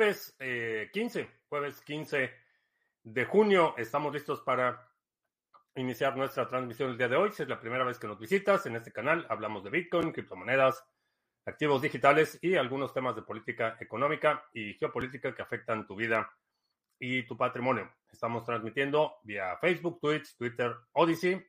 [0.00, 0.34] jueves
[0.94, 2.30] 15, jueves 15
[3.02, 3.74] de junio.
[3.76, 4.88] Estamos listos para
[5.74, 7.32] iniciar nuestra transmisión el día de hoy.
[7.32, 10.82] Si es la primera vez que nos visitas en este canal, hablamos de Bitcoin, criptomonedas,
[11.44, 16.32] activos digitales y algunos temas de política económica y geopolítica que afectan tu vida
[16.98, 17.92] y tu patrimonio.
[18.10, 21.46] Estamos transmitiendo vía Facebook, Twitch, Twitter, Odyssey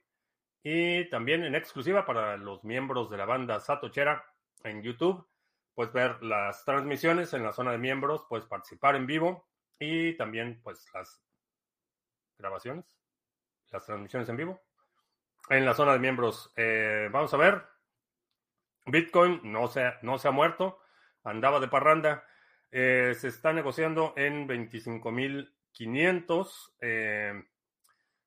[0.62, 4.26] y también en exclusiva para los miembros de la banda Satochera
[4.66, 5.26] en YouTube.
[5.74, 9.48] Puedes ver las transmisiones en la zona de miembros, puedes participar en vivo
[9.80, 11.24] y también pues las
[12.38, 12.98] grabaciones,
[13.72, 14.62] las transmisiones en vivo
[15.50, 16.52] en la zona de miembros.
[16.56, 17.64] Eh, vamos a ver.
[18.86, 20.80] Bitcoin no se, no se ha muerto,
[21.24, 22.26] andaba de parranda.
[22.72, 26.74] Eh, se está negociando en 25.500.
[26.80, 27.44] Eh,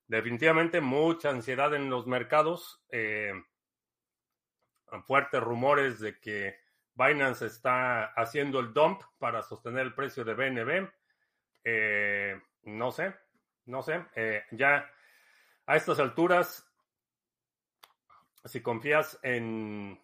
[0.06, 2.84] definitivamente mucha ansiedad en los mercados.
[2.91, 3.33] Eh,
[5.06, 6.56] fuertes rumores de que
[6.95, 10.89] Binance está haciendo el dump para sostener el precio de BNB.
[11.64, 13.14] Eh, no sé,
[13.67, 14.05] no sé.
[14.14, 14.89] Eh, ya
[15.67, 16.70] a estas alturas,
[18.45, 20.00] si confías en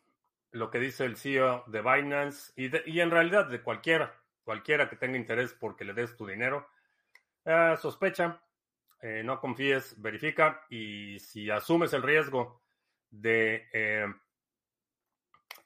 [0.53, 5.17] lo que dice el CEO de Binance y, en realidad de cualquiera, cualquiera que tenga
[5.17, 6.69] interés porque le des tu dinero,
[7.45, 8.43] eh, sospecha,
[9.25, 12.63] no confíes, verifica y si asumes el riesgo
[13.09, 13.67] de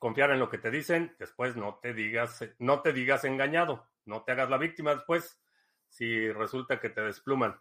[0.05, 4.22] confiar en lo que te dicen, después no te digas, no te digas engañado, no
[4.22, 5.41] te hagas la víctima después
[5.88, 7.58] si resulta que te despluman.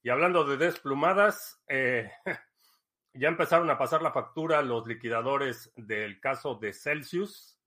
[0.00, 2.12] Y hablando de desplumadas, eh,
[3.12, 7.58] ya empezaron a pasar la factura los liquidadores del caso de Celsius.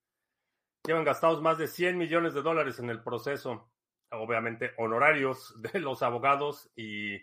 [0.86, 3.74] Llevan gastados más de 100 millones de dólares en el proceso,
[4.10, 7.16] obviamente honorarios de los abogados y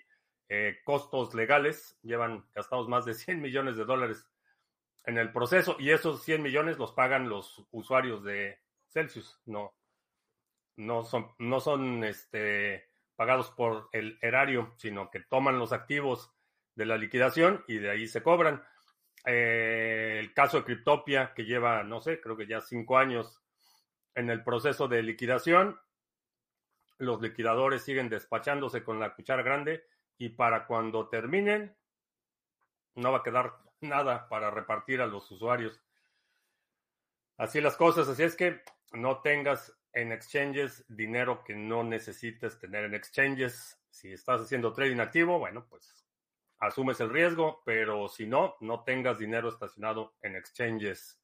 [0.51, 1.99] eh, costos legales.
[2.03, 4.30] Llevan gastados más de 100 millones de dólares
[5.05, 9.75] en el proceso y esos 100 millones los pagan los usuarios de Celsius, no,
[10.77, 16.33] no son, no son este, pagados por el erario, sino que toman los activos
[16.75, 18.63] de la liquidación y de ahí se cobran.
[19.27, 23.43] Eh, el caso de Cryptopia, que lleva, no sé, creo que ya cinco años
[24.15, 25.79] en el proceso de liquidación,
[26.99, 29.85] los liquidadores siguen despachándose con la cuchara grande
[30.19, 31.75] y para cuando terminen,
[32.95, 33.55] no va a quedar
[33.89, 35.83] nada para repartir a los usuarios.
[37.37, 42.85] Así las cosas, así es que no tengas en exchanges dinero que no necesites tener
[42.85, 43.81] en exchanges.
[43.91, 46.07] Si estás haciendo trading activo, bueno, pues
[46.59, 51.19] asumes el riesgo, pero si no, no tengas dinero estacionado en exchanges.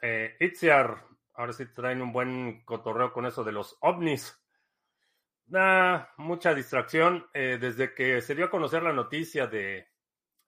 [0.00, 4.36] Eh, Itziar, ahora sí traen un buen cotorreo con eso de los ovnis.
[5.54, 7.26] Ah, mucha distracción.
[7.32, 9.88] Eh, desde que se dio a conocer la noticia de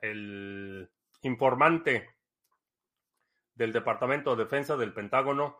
[0.00, 0.90] el
[1.22, 2.10] informante
[3.54, 5.58] del Departamento de Defensa del Pentágono,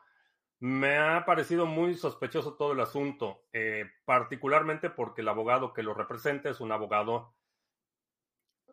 [0.61, 5.95] me ha parecido muy sospechoso todo el asunto, eh, particularmente porque el abogado que lo
[5.95, 7.35] representa es un abogado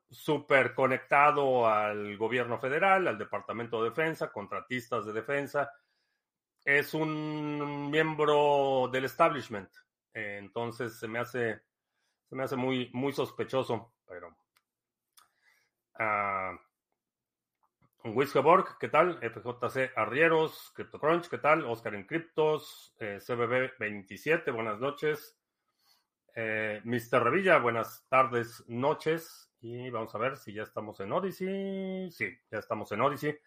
[0.09, 5.71] súper conectado al gobierno federal, al Departamento de Defensa, contratistas de defensa.
[6.63, 9.69] Es un miembro del establishment.
[10.13, 11.61] Eh, entonces se me hace,
[12.27, 14.35] se me hace muy, muy sospechoso, pero
[15.99, 16.57] uh,
[18.15, 19.19] Wiskeborg, ¿qué tal?
[19.19, 21.65] FJC Arrieros, CryptoCrunch, ¿qué tal?
[21.65, 25.37] Oscar en Criptos, eh, CBB27, buenas noches.
[26.35, 27.23] Eh, Mr.
[27.23, 29.51] Revilla, buenas tardes, noches.
[29.59, 32.11] Y vamos a ver si ya estamos en Odyssey.
[32.11, 33.37] Sí, ya estamos en Odyssey.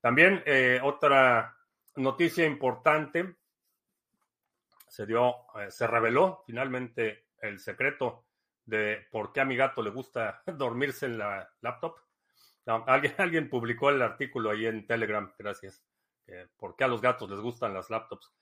[0.00, 1.56] También eh, otra
[1.96, 3.36] noticia importante.
[4.86, 8.26] Se dio, eh, se reveló finalmente el secreto
[8.64, 12.05] de por qué a mi gato le gusta dormirse en la laptop.
[12.66, 15.82] Alguien, alguien publicó el artículo ahí en Telegram, gracias.
[16.26, 18.32] Eh, ¿Por qué a los gatos les gustan las laptops?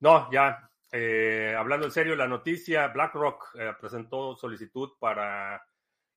[0.00, 5.62] No, ya, eh, hablando en serio, la noticia, BlackRock eh, presentó solicitud para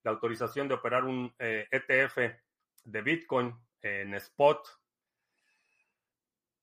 [0.04, 2.42] la autorización de operar un ETF e
[2.86, 4.66] de Bitcoin en spot.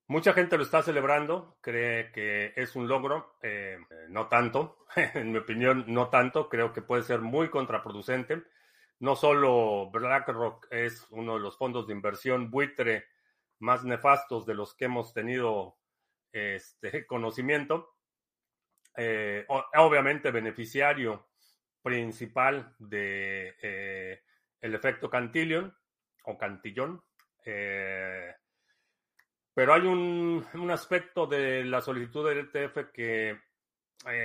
[0.08, 3.36] Mucha gente lo está celebrando, cree que es un logro,
[4.08, 8.44] no tanto, en mi opinión, no tanto, creo que puede ser muy contraproducente
[8.98, 13.06] no solo BlackRock es uno de los fondos de inversión buitre
[13.58, 15.76] más nefastos de los que hemos tenido
[16.32, 17.94] este, conocimiento,
[18.96, 21.28] eh, obviamente beneficiario
[21.82, 24.22] principal de eh,
[24.60, 25.74] el efecto Cantillon
[26.24, 27.02] o Cantillón.
[27.44, 28.34] Eh,
[29.54, 33.40] pero hay un, un, aspecto de la solicitud del ETF que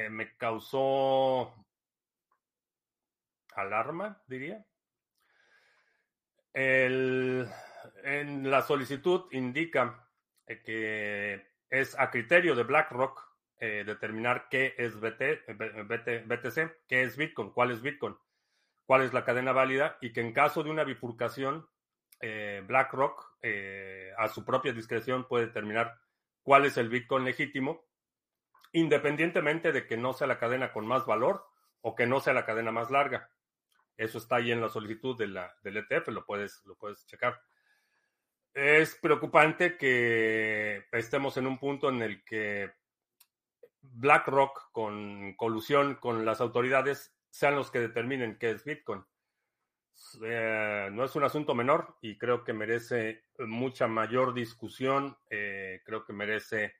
[0.09, 1.55] me causó
[3.55, 4.65] alarma, diría.
[6.53, 7.49] En
[8.49, 10.07] la solicitud indica
[10.65, 13.31] que es a criterio de BlackRock
[13.63, 15.47] eh, determinar qué es BTC,
[16.87, 18.17] qué es Bitcoin, cuál es Bitcoin,
[18.85, 21.67] cuál es la cadena válida y que en caso de una bifurcación,
[22.19, 25.99] eh, BlackRock eh, a su propia discreción puede determinar
[26.43, 27.85] cuál es el Bitcoin legítimo,
[28.73, 31.45] independientemente de que no sea la cadena con más valor
[31.81, 33.29] o que no sea la cadena más larga.
[33.97, 37.41] Eso está ahí en la solicitud de la, del ETF, lo puedes, lo puedes checar.
[38.53, 42.71] Es preocupante que estemos en un punto en el que
[43.81, 49.05] BlackRock, con colusión con las autoridades, sean los que determinen qué es Bitcoin.
[50.23, 55.17] Eh, no es un asunto menor y creo que merece mucha mayor discusión.
[55.29, 56.75] Eh, creo que merece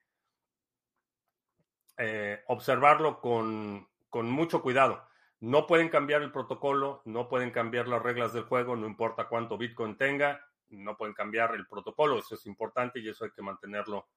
[1.97, 5.07] eh, observarlo con, con mucho cuidado.
[5.41, 9.57] No pueden cambiar el protocolo, no pueden cambiar las reglas del juego, no importa cuánto
[9.57, 14.07] Bitcoin tenga, no pueden cambiar el protocolo, eso es importante y eso hay que mantenerlo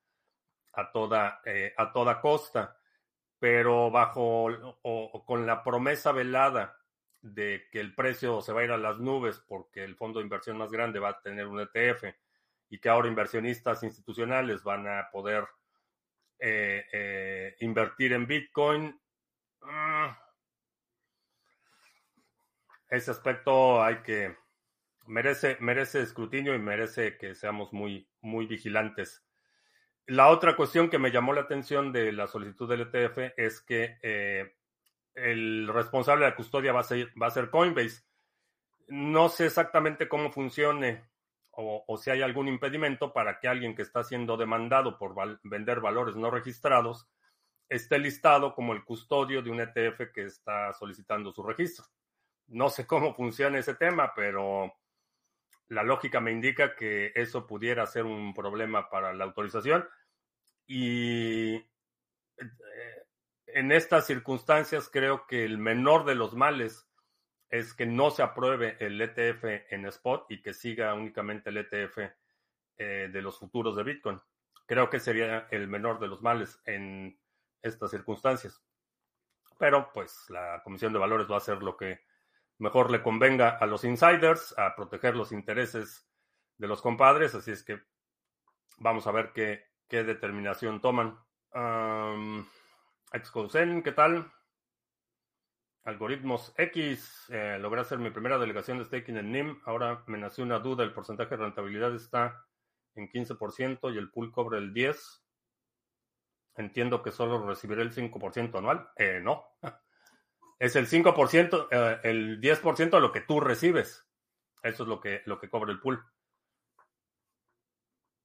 [0.75, 1.41] a toda,
[1.77, 2.79] a toda costa.
[3.39, 4.45] Pero bajo
[4.83, 6.79] o con la promesa velada
[7.25, 10.25] de que el precio se va a ir a las nubes porque el fondo de
[10.25, 12.05] inversión más grande va a tener un ETF
[12.69, 15.47] y que ahora inversionistas institucionales van a poder
[16.39, 19.01] eh, eh, invertir en Bitcoin.
[19.63, 20.19] Ah,
[22.89, 24.37] ese aspecto hay que
[25.07, 29.25] merece merece escrutinio y merece que seamos muy muy vigilantes.
[30.07, 33.99] La otra cuestión que me llamó la atención de la solicitud del ETF es que
[34.03, 34.55] eh,
[35.15, 38.03] el responsable de la custodia va a ser, va a ser Coinbase.
[38.89, 41.05] No sé exactamente cómo funcione
[41.57, 45.15] o, si hay algún impedimento para que alguien que está siendo demandado por
[45.45, 47.09] vender valores no registrados
[47.69, 51.87] esté listado como el custodio de un ETF que está solicitando su registro.
[52.49, 54.75] No sé cómo funciona ese tema, pero
[55.69, 59.89] la lógica me indica que eso pudiera ser un problema para la autorización.
[60.67, 61.65] Y eh,
[63.47, 66.89] en estas circunstancias creo que el menor de los males
[67.51, 71.99] es que no se apruebe el ETF en spot y que siga únicamente el ETF
[72.77, 74.21] eh, de los futuros de Bitcoin.
[74.67, 77.19] Creo que sería el menor de los males en
[77.63, 78.63] estas circunstancias.
[79.59, 82.01] Pero pues la Comisión de Valores va a hacer lo que
[82.59, 86.09] mejor le convenga a los insiders, a proteger los intereses
[86.57, 87.81] de los compadres, así es que
[88.79, 91.19] vamos a ver qué, qué determinación toman.
[93.13, 94.31] Excosen, ¿qué tal?
[95.85, 99.61] Algoritmos X, eh, logré hacer mi primera delegación de staking en NIM.
[99.67, 102.47] Ahora me nació una duda, el porcentaje de rentabilidad está
[102.95, 105.21] en 15% y el pool cobre el 10%.
[106.57, 108.89] Entiendo que solo recibiré el 5% anual.
[108.97, 109.45] Eh, no.
[110.59, 114.07] Es el 5%, eh, el 10% de lo que tú recibes.
[114.63, 116.05] Eso es lo que, lo que cobra el pool.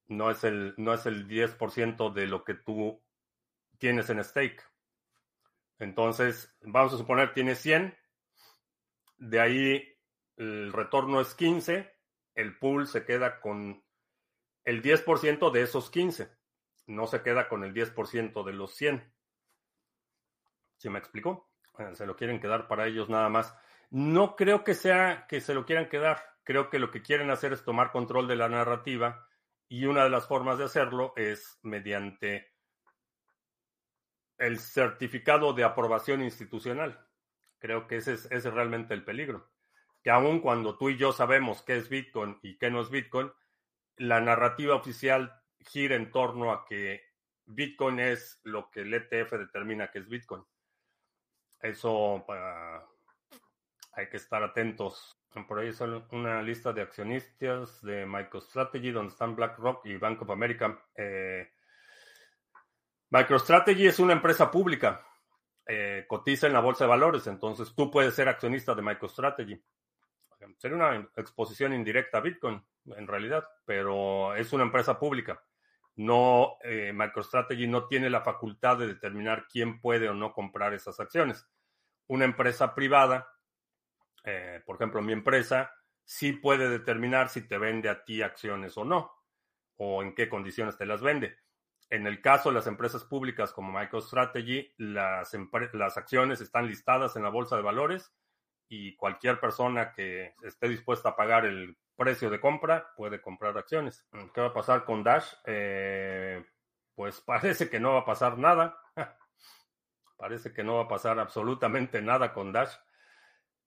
[0.07, 3.01] No es el, no es el 10% de lo que tú
[3.77, 4.63] tienes en stake.
[5.79, 7.97] Entonces, vamos a suponer tiene 100,
[9.17, 9.97] de ahí
[10.37, 11.93] el retorno es 15,
[12.35, 13.83] el pool se queda con
[14.65, 16.29] el 10% de esos 15,
[16.87, 19.13] no se queda con el 10% de los 100.
[20.77, 21.48] ¿Sí me explico?
[21.93, 23.55] Se lo quieren quedar para ellos nada más.
[23.89, 27.53] No creo que sea que se lo quieran quedar, creo que lo que quieren hacer
[27.53, 29.27] es tomar control de la narrativa
[29.67, 32.53] y una de las formas de hacerlo es mediante
[34.37, 37.05] el certificado de aprobación institucional.
[37.59, 39.51] Creo que ese es, realmente el peligro.
[40.01, 43.31] Que aun cuando tú y yo sabemos qué es Bitcoin y qué no es Bitcoin,
[43.97, 47.03] la narrativa oficial gira en torno a que
[47.45, 50.43] Bitcoin es lo que el ETF determina que es Bitcoin.
[51.61, 52.25] Eso
[53.93, 55.17] hay que estar atentos.
[55.47, 60.29] Por ahí son una lista de accionistas de MicroStrategy donde están BlackRock y Bank of
[60.31, 60.79] America.
[60.95, 61.51] Eh,
[63.11, 65.05] MicroStrategy es una empresa pública,
[65.65, 69.63] eh, cotiza en la bolsa de valores, entonces tú puedes ser accionista de MicroStrategy.
[70.57, 75.43] Sería una exposición indirecta a Bitcoin, en realidad, pero es una empresa pública.
[75.99, 80.99] No, eh, MicroStrategy no tiene la facultad de determinar quién puede o no comprar esas
[80.99, 81.47] acciones.
[82.07, 83.27] Una empresa privada,
[84.23, 85.71] eh, por ejemplo, mi empresa,
[86.03, 89.11] sí puede determinar si te vende a ti acciones o no,
[89.77, 91.37] o en qué condiciones te las vende
[91.89, 95.35] en el caso de las empresas públicas como MicroStrategy, las,
[95.73, 98.13] las acciones están listadas en la bolsa de valores
[98.69, 104.05] y cualquier persona que esté dispuesta a pagar el precio de compra puede comprar acciones.
[104.33, 105.33] ¿Qué va a pasar con Dash?
[105.45, 106.45] Eh,
[106.93, 108.79] pues parece que no va a pasar nada.
[110.17, 112.73] parece que no va a pasar absolutamente nada con Dash.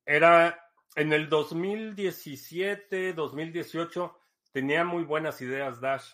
[0.07, 4.19] Era en el 2017, 2018,
[4.53, 6.05] tenía muy buenas ideas Dash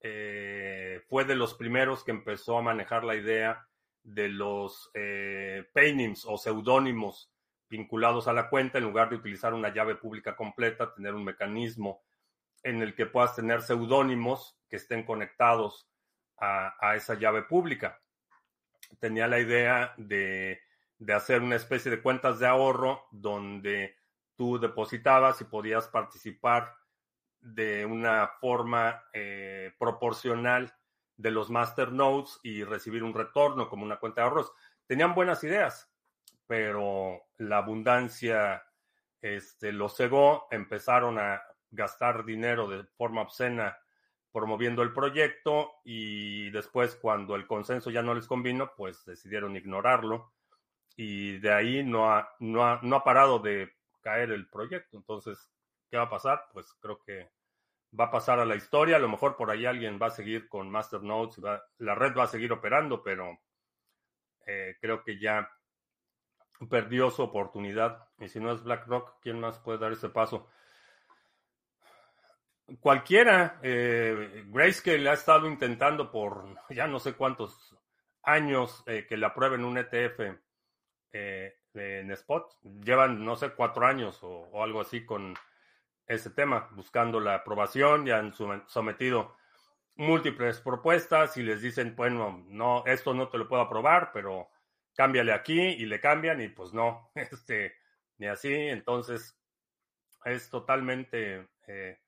[0.00, 3.68] eh, fue de los primeros que empezó a manejar la idea
[4.02, 5.64] de los eh,
[6.26, 7.32] o seudónimos
[7.68, 12.02] vinculados a la cuenta en lugar de utilizar una llave pública completa, tener un mecanismo
[12.62, 15.88] en el que puedas tener seudónimos que estén conectados
[16.38, 18.00] a, esa llave pública.
[18.98, 20.60] Tenía la idea de,
[21.14, 23.96] hacer una especie de cuentas de ahorro donde
[24.34, 26.74] tú depositabas y podías participar
[27.40, 30.74] de una forma eh, proporcional
[31.16, 34.52] de los master nodes y recibir un retorno como una cuenta de ahorros.
[34.86, 35.90] Tenían buenas ideas,
[36.46, 38.64] pero la abundancia
[39.20, 43.76] este, los cegó, empezaron a gastar dinero de forma obscena
[44.32, 50.34] promoviendo el proyecto y después cuando el consenso ya no les convino, pues decidieron ignorarlo
[50.94, 53.72] y de ahí no ha, no ha, no ha parado de
[54.02, 54.96] caer el proyecto.
[54.96, 55.50] Entonces,
[55.90, 56.44] ¿qué va a pasar?
[56.52, 57.30] Pues creo que
[57.98, 58.96] va a pasar a la historia.
[58.96, 62.24] A lo mejor por ahí alguien va a seguir con Masternodes, va, la red va
[62.24, 63.38] a seguir operando, pero
[64.46, 65.50] eh, creo que ya
[66.68, 68.08] perdió su oportunidad.
[68.18, 70.48] Y si no es BlackRock, ¿quién más puede dar ese paso?
[72.80, 77.76] Cualquiera, eh, Grayscale ha estado intentando por ya no sé cuántos
[78.24, 80.20] años eh, que le aprueben un ETF
[81.12, 82.50] eh, en Spot.
[82.82, 85.34] Llevan, no sé, cuatro años o, algo así con
[86.06, 88.04] ese tema, buscando la aprobación.
[88.04, 88.32] Ya han
[88.66, 89.36] sometido
[89.94, 94.48] múltiples propuestas y les dicen, bueno, no, esto no te lo puedo aprobar, pero
[94.96, 97.76] cámbiale aquí y le cambian y pues no, este,
[98.18, 98.52] ni así.
[98.52, 99.38] Entonces,
[100.24, 102.00] es totalmente eh,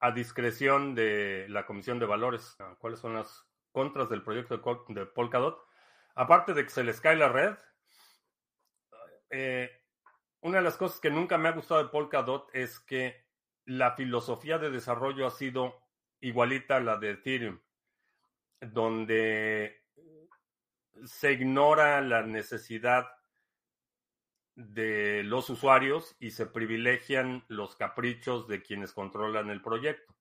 [0.00, 2.56] a discreción de la Comisión de Valores.
[2.58, 4.58] Ah, ¿Cuáles son las contras del proyecto
[4.88, 5.64] de, Polkadot?
[6.14, 7.56] Aparte de que se les cae la red,
[9.30, 9.70] eh,
[10.40, 13.26] una de las cosas que nunca me ha gustado de Polkadot es que
[13.64, 15.80] la filosofía de desarrollo ha sido
[16.20, 17.60] igualita a la de Ethereum,
[18.60, 19.77] donde
[21.04, 23.06] se ignora la necesidad
[24.54, 30.16] de los usuarios y se privilegian los caprichos de quienes controlan el proyecto.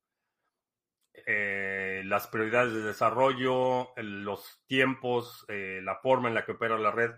[1.25, 6.91] Eh, las prioridades de desarrollo, los tiempos, eh, la forma en la que opera la
[6.91, 7.12] red.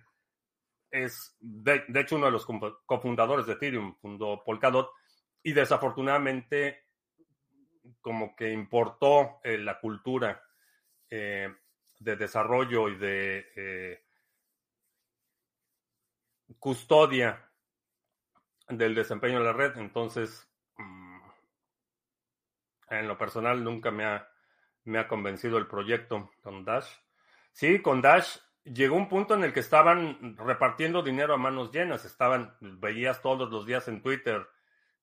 [0.90, 2.48] Es, de, hecho, uno de los
[2.86, 4.90] cofundadores de Ethereum, fundó Polkadot,
[5.44, 6.86] y desafortunadamente
[8.00, 10.42] como que importó eh, la cultura
[12.00, 14.04] de desarrollo y de
[16.58, 17.50] custodia
[18.68, 19.78] del desempeño de la red.
[19.78, 21.20] Entonces, mm,
[22.90, 24.28] en lo personal nunca me ha,
[24.86, 26.90] me ha convencido el proyecto con Dash.
[27.52, 32.06] Sí, con Dash llegó un punto en el que estaban repartiendo dinero a manos llenas.
[32.06, 34.48] Estaban, veías todos los días en Twitter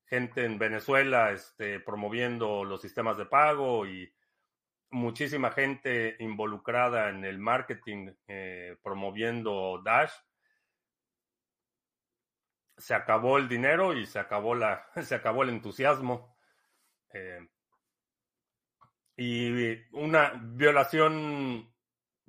[0.07, 4.09] gente en Venezuela este, promoviendo los sistemas de pago y
[4.89, 10.11] muchísima gente involucrada en el marketing eh, promoviendo Dash
[12.77, 16.37] se acabó el dinero y se acabó la, se acabó el entusiasmo.
[17.11, 17.47] Eh,
[19.15, 21.73] y una violación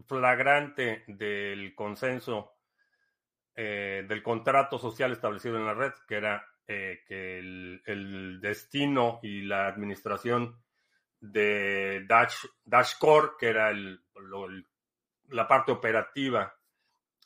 [0.06, 2.54] flagrante del consenso
[3.54, 9.68] eh, del contrato social establecido en la red, que era que el, destino y la
[9.68, 10.62] administración
[11.20, 14.00] de Dash, Dashcore, que era el,
[15.28, 16.54] la parte operativa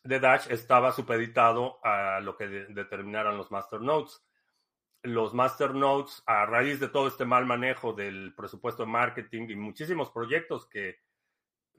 [0.05, 4.23] de Dash estaba supeditado a lo que determinaran los masternodes.
[5.03, 10.11] Los masternodes, a raíz de todo este mal manejo del presupuesto de marketing y muchísimos
[10.11, 11.01] proyectos que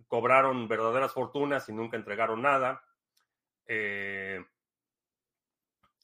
[0.08, 2.84] cobraron verdaderas fortunas y nunca entregaron nada,
[3.66, 4.44] eh,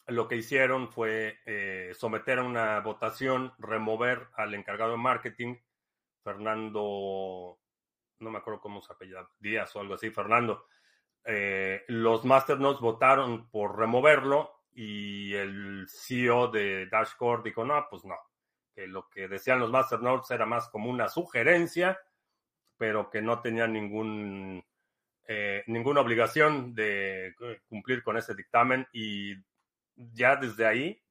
[0.08, 5.56] lo que hicieron fue eh, someter a una votación, remover al encargado de marketing,
[6.24, 7.60] Fernando,
[8.20, 10.66] no me acuerdo cómo se apellida, Díaz o algo así, Fernando,
[11.26, 18.16] eh, los masternodes votaron por removerlo y el CEO de Dashcore dijo, no, pues no,
[18.74, 22.00] que lo que decían los masternodes era más como una sugerencia,
[22.78, 24.64] pero que no tenía ningún,
[25.28, 27.36] eh, ninguna obligación de
[27.68, 29.36] cumplir con ese dictamen y
[29.96, 31.04] ya desde ahí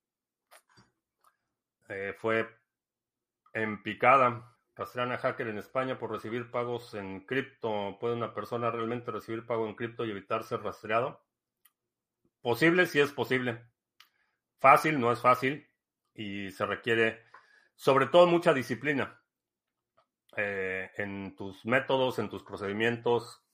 [1.88, 2.48] eh, fue
[3.52, 4.57] en picada.
[4.78, 7.98] Rastrean a hacker en España por recibir pagos en cripto.
[7.98, 11.20] ¿Puede una persona realmente recibir pago en cripto y evitar ser rastreado?
[12.42, 13.60] Posible, sí es posible.
[14.60, 15.68] Fácil, no es fácil.
[16.14, 17.24] Y se requiere,
[17.74, 19.20] sobre todo, mucha disciplina
[20.36, 23.44] eh, en tus métodos, en tus procedimientos.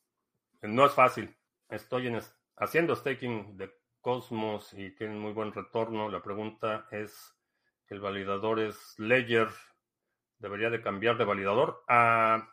[0.61, 1.35] No es fácil.
[1.71, 2.21] Estoy en,
[2.57, 6.11] haciendo staking de Cosmos y tienen muy buen retorno.
[6.11, 7.35] La pregunta es,
[7.89, 9.49] ¿el validador es Ledger?
[10.45, 11.83] Debería de cambiar de validador.
[11.89, 12.51] Ah,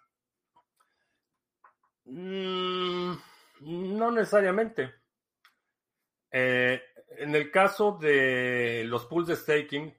[2.05, 3.12] mm,
[3.60, 4.93] No necesariamente.
[6.31, 6.81] Eh,
[7.17, 9.93] en el caso de los pools de staking,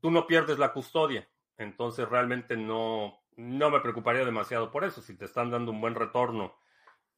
[0.00, 1.28] tú no pierdes la custodia.
[1.58, 5.02] Entonces realmente no, no me preocuparía demasiado por eso.
[5.02, 6.56] Si te están dando un buen retorno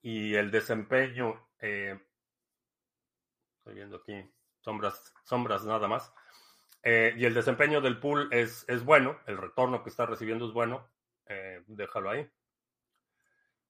[0.00, 2.00] y el desempeño, eh,
[3.58, 4.14] estoy viendo aquí
[4.60, 6.12] sombras, sombras nada más,
[6.82, 10.52] eh, y el desempeño del pool es, es, bueno, el retorno que está recibiendo es
[10.52, 10.88] bueno,
[11.26, 12.28] eh, déjalo ahí.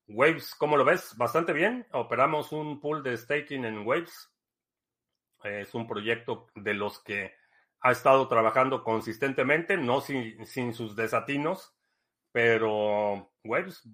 [0.08, 1.16] Waves, ¿cómo lo ves?
[1.16, 1.86] Bastante bien.
[1.92, 4.30] Operamos un pool de staking en Waves.
[5.44, 7.34] Es un proyecto de los que
[7.80, 11.74] ha estado trabajando consistentemente, no sin, sin sus desatinos,
[12.30, 13.88] pero Waves,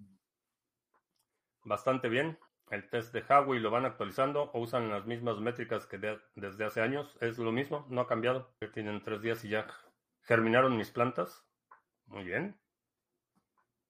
[1.64, 2.38] bastante bien.
[2.70, 5.98] El test de Huawei lo van actualizando o usan las mismas métricas que
[6.34, 7.16] desde hace años.
[7.20, 8.54] Es lo mismo, no ha cambiado.
[8.72, 9.66] Tienen tres días y ya
[10.22, 11.44] germinaron mis plantas.
[12.06, 12.58] Muy bien.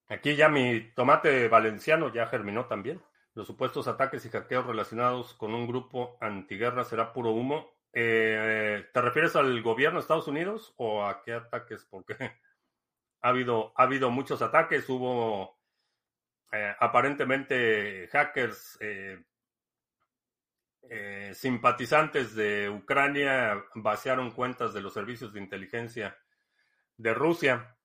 [0.07, 3.01] Aquí ya mi tomate valenciano ya germinó también.
[3.35, 7.69] Los supuestos ataques y hackeos relacionados con un grupo antiguerra será puro humo.
[7.93, 11.85] Eh, ¿Te refieres al gobierno de Estados Unidos o a qué ataques?
[11.85, 12.15] Porque
[13.21, 14.89] ha habido, ha habido muchos ataques.
[14.89, 15.58] Hubo
[16.51, 19.23] eh, aparentemente hackers eh,
[20.89, 26.17] eh, simpatizantes de Ucrania vaciaron cuentas de los servicios de inteligencia
[26.97, 27.75] de Rusia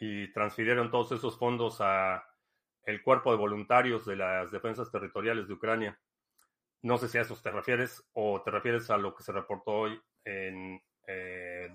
[0.00, 2.24] y transfirieron todos esos fondos a
[2.84, 6.00] el cuerpo de voluntarios de las defensas territoriales de Ucrania.
[6.80, 9.72] No sé si a eso te refieres o te refieres a lo que se reportó
[9.72, 10.80] hoy en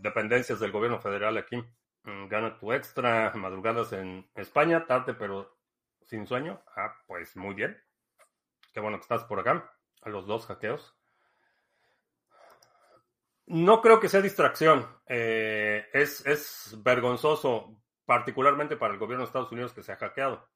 [0.01, 1.63] dependencias del gobierno federal aquí.
[2.03, 5.60] Mm, gana tu extra madrugadas en España, tarde pero
[6.05, 6.61] sin sueño.
[6.75, 7.81] Ah, pues muy bien.
[8.73, 9.71] Qué bueno que estás por acá.
[10.01, 10.97] A los dos hackeos.
[13.45, 14.87] No creo que sea distracción.
[15.07, 20.49] Eh, es, es, vergonzoso, particularmente para el gobierno de Estados Unidos que se ha hackeado.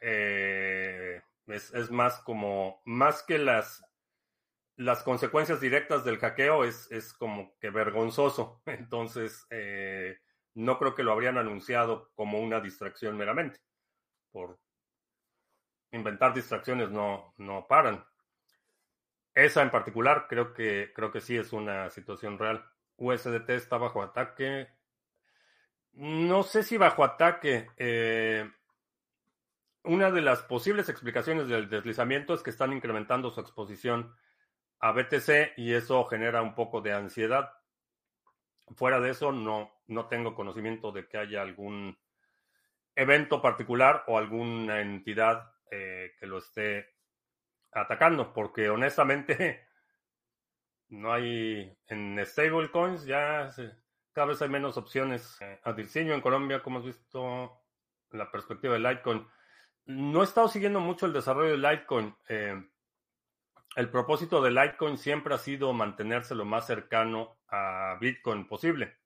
[0.00, 3.84] Eh, es, más como, más que las,
[4.76, 8.62] las consecuencias directas del hackeo, es, es como que vergonzoso.
[8.66, 10.18] Entonces, eh,
[10.54, 13.60] no creo que lo habrían anunciado como una distracción meramente
[14.30, 14.58] por
[15.92, 18.04] inventar distracciones no, no paran.
[19.34, 22.64] Esa en particular creo que, creo que sí es una situación real.
[22.96, 24.68] USDT está bajo ataque.
[25.92, 27.68] No sé si bajo ataque.
[27.76, 28.50] Eh,
[29.84, 34.14] una de las posibles explicaciones del deslizamiento es que están incrementando su exposición
[34.80, 37.50] a BTC y eso genera un poco de ansiedad.
[38.76, 41.98] Fuera de eso, no, no tengo conocimiento de que haya algún
[42.94, 46.86] evento particular o alguna entidad eh, que lo esté
[47.72, 49.68] atacando, porque honestamente
[50.88, 53.48] no hay en stablecoins ya
[54.12, 55.38] cada vez hay menos opciones.
[55.40, 57.62] Eh, en Colombia, como has visto
[58.10, 59.26] la perspectiva de Litecoin,
[59.86, 62.14] no he estado siguiendo mucho el desarrollo de Litecoin.
[62.28, 62.62] Eh,
[63.76, 68.98] el propósito de Litecoin siempre ha sido mantenerse lo más cercano a Bitcoin posible.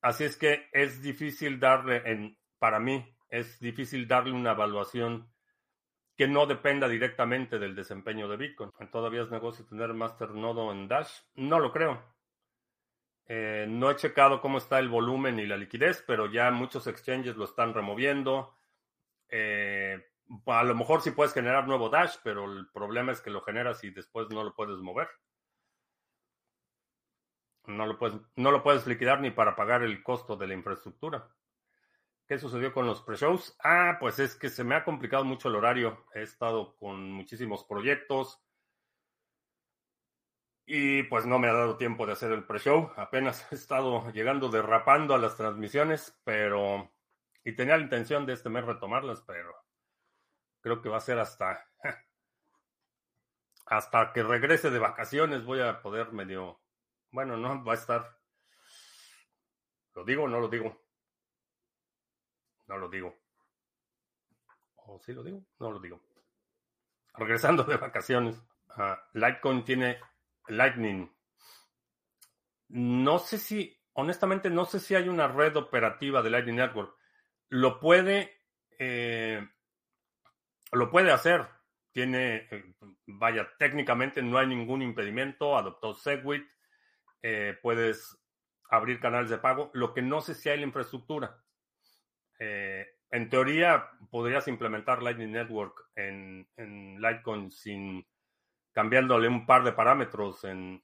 [0.00, 5.30] Así es que es difícil darle en para mí es difícil darle una evaluación
[6.16, 8.72] que no dependa directamente del desempeño de Bitcoin.
[8.90, 11.10] ¿Todavía es negocio tener Masternodo en Dash?
[11.34, 12.02] No lo creo.
[13.26, 17.36] Eh, no he checado cómo está el volumen y la liquidez, pero ya muchos exchanges
[17.36, 18.56] lo están removiendo.
[19.28, 20.02] Eh,
[20.46, 23.84] a lo mejor sí puedes generar nuevo Dash, pero el problema es que lo generas
[23.84, 25.08] y después no lo puedes mover.
[27.66, 31.28] No lo puedes, no lo puedes liquidar ni para pagar el costo de la infraestructura.
[32.26, 33.54] ¿Qué sucedió con los pre-shows?
[33.62, 36.06] Ah, pues es que se me ha complicado mucho el horario.
[36.14, 38.42] He estado con muchísimos proyectos
[40.66, 42.90] y pues no me ha dado tiempo de hacer el pre-show.
[42.96, 46.90] Apenas he estado llegando derrapando a las transmisiones, pero...
[47.44, 49.54] Y tenía la intención de este mes retomarlas, pero
[50.62, 51.68] creo que va a ser hasta...
[53.66, 56.62] hasta que regrese de vacaciones voy a poder medio...
[57.10, 58.18] Bueno, no, va a estar...
[59.94, 60.83] ¿Lo digo o no lo digo?
[62.74, 63.16] No lo digo.
[64.74, 65.44] ¿O sí lo digo?
[65.60, 66.00] No lo digo.
[67.14, 68.36] Regresando de vacaciones.
[68.76, 70.00] Uh, Litecoin tiene
[70.48, 71.08] Lightning.
[72.70, 76.96] No sé si, honestamente, no sé si hay una red operativa de Lightning Network.
[77.48, 78.42] Lo puede,
[78.80, 79.48] eh,
[80.72, 81.46] lo puede hacer.
[81.92, 82.74] Tiene, eh,
[83.06, 85.56] vaya, técnicamente no hay ningún impedimento.
[85.56, 86.44] Adoptó Segwit.
[87.22, 88.20] Eh, puedes
[88.68, 89.70] abrir canales de pago.
[89.74, 91.43] Lo que no sé si hay la infraestructura.
[92.46, 96.46] Eh, en teoría, podrías implementar Lightning Network en,
[97.00, 98.06] Litecoin sin
[98.72, 100.82] cambiándole un par de parámetros en,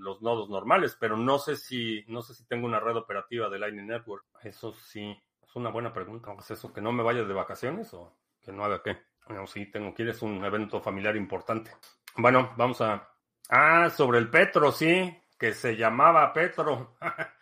[0.00, 3.58] los nodos normales, pero no sé si no sé si tengo una red operativa de
[3.58, 4.26] Lightning Network.
[4.42, 6.34] Eso sí, es una buena pregunta.
[6.38, 8.98] ¿Es eso que no me vaya de vacaciones o que no haga qué?
[9.30, 11.70] No, sí, tengo que ir, es un evento familiar importante.
[12.16, 13.08] Bueno, vamos a...
[13.48, 16.96] Ah, sobre el Petro, sí, que se llamaba Petro.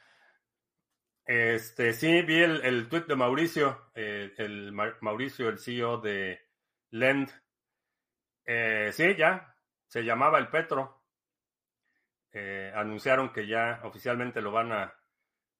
[1.24, 6.40] este, sí, vi el, el tweet de Mauricio, eh, el Mauricio, el CEO de
[6.90, 7.30] Lend.
[8.44, 9.56] Eh, sí, ya,
[9.86, 11.02] se llamaba el Petro.
[12.32, 14.94] Eh, anunciaron que ya oficialmente lo van a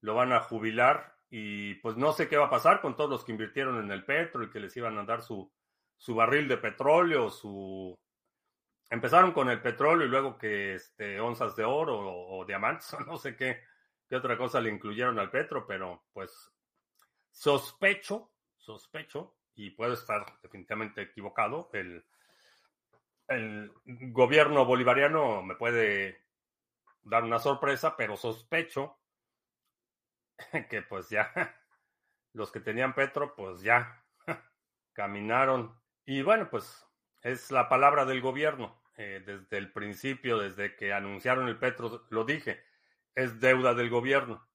[0.01, 3.25] lo van a jubilar y pues no sé qué va a pasar con todos los
[3.25, 5.53] que invirtieron en el Petro y que les iban a dar su,
[5.97, 7.97] su barril de petróleo, su
[8.91, 13.37] empezaron con el petróleo y luego que este, onzas de oro o, diamantes, no sé
[13.37, 13.63] qué,
[14.13, 16.53] qué otra cosa le incluyeron al petro, pero pues
[17.31, 22.05] sospecho, sospecho, y puedo estar definitivamente equivocado, el,
[24.13, 26.27] gobierno bolivariano me puede
[27.01, 28.99] dar una sorpresa, pero sospecho
[30.69, 31.33] que pues ya
[32.35, 34.05] los que tenían petro, pues ya
[34.93, 35.75] caminaron.
[36.05, 36.87] Y bueno, pues
[37.23, 38.79] es la palabra del gobierno.
[38.99, 42.63] Eh, desde el principio, desde que anunciaron el Petro, lo dije,
[43.15, 44.47] es deuda del gobierno.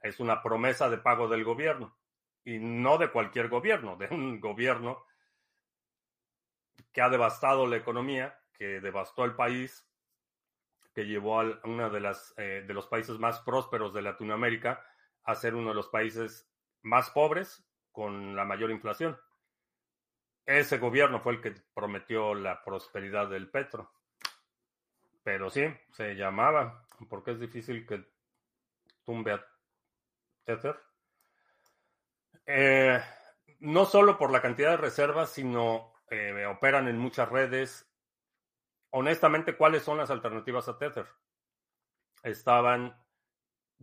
[0.00, 1.96] Es una promesa de pago del gobierno.
[2.44, 5.04] Y no de cualquier gobierno, de un gobierno
[6.92, 9.86] que ha devastado la economía, que devastó el país,
[10.94, 14.82] que llevó a uno de, eh, de los países más prósperos de Latinoamérica
[15.24, 16.50] a ser uno de los países
[16.82, 19.18] más pobres con la mayor inflación.
[20.46, 23.92] Ese gobierno fue el que prometió la prosperidad del petro.
[25.26, 28.04] Pero sí, se llamaba, porque es difícil que
[29.04, 29.44] tumbe a
[30.44, 30.78] Tether.
[32.46, 33.02] Eh,
[33.58, 37.92] no solo por la cantidad de reservas, sino eh, operan en muchas redes.
[38.90, 41.08] Honestamente, ¿cuáles son las alternativas a Tether?
[42.22, 42.96] Estaban,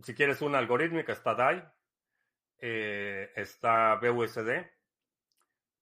[0.02, 1.62] si quieres una algorítmica, está DAI,
[2.56, 4.64] eh, está BUSD,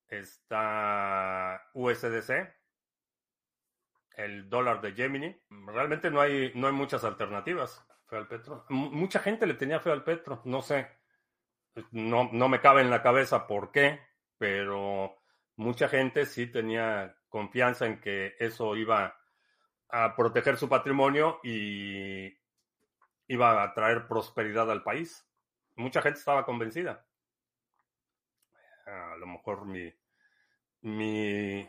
[0.09, 2.53] está USDC,
[4.17, 5.37] el dólar de Gemini.
[5.67, 7.85] Realmente no hay, no hay muchas alternativas.
[8.07, 8.67] Fe al petro.
[8.69, 10.43] mucha gente le tenía fe al petro.
[10.45, 10.89] No sé.
[11.91, 14.01] No, no me cabe en la cabeza por qué,
[14.37, 15.17] pero
[15.57, 19.17] mucha gente sí tenía confianza en que eso iba
[19.89, 22.37] a proteger su patrimonio y
[23.29, 25.27] iba a traer prosperidad al país.
[25.77, 27.07] Mucha gente estaba convencida.
[28.87, 29.93] A lo mejor mi,
[30.83, 31.67] mi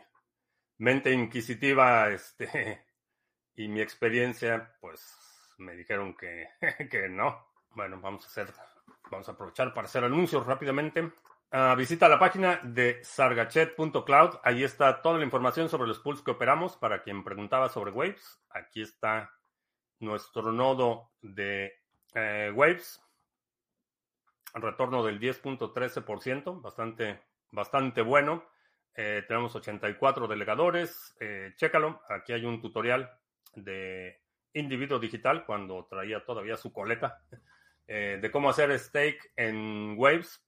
[0.78, 2.84] mente inquisitiva este,
[3.56, 5.18] y mi experiencia, pues
[5.58, 6.48] me dijeron que,
[6.90, 7.46] que no.
[7.70, 8.54] Bueno, vamos a hacer,
[9.10, 11.12] vamos a aprovechar para hacer anuncios rápidamente.
[11.52, 14.40] Uh, visita la página de sargachet.cloud.
[14.42, 16.76] Ahí está toda la información sobre los pools que operamos.
[16.76, 19.30] Para quien preguntaba sobre Waves, aquí está
[20.00, 21.72] nuestro nodo de
[22.14, 23.00] eh, Waves.
[24.54, 28.44] Retorno del 10.13%, bastante, bastante bueno.
[28.96, 31.16] Eh, tenemos 84 delegadores.
[31.20, 32.02] Eh, chécalo.
[32.08, 33.10] Aquí hay un tutorial
[33.54, 34.20] de
[34.52, 37.22] individuo digital cuando traía todavía su coleta
[37.88, 40.40] eh, de cómo hacer stake en Waves.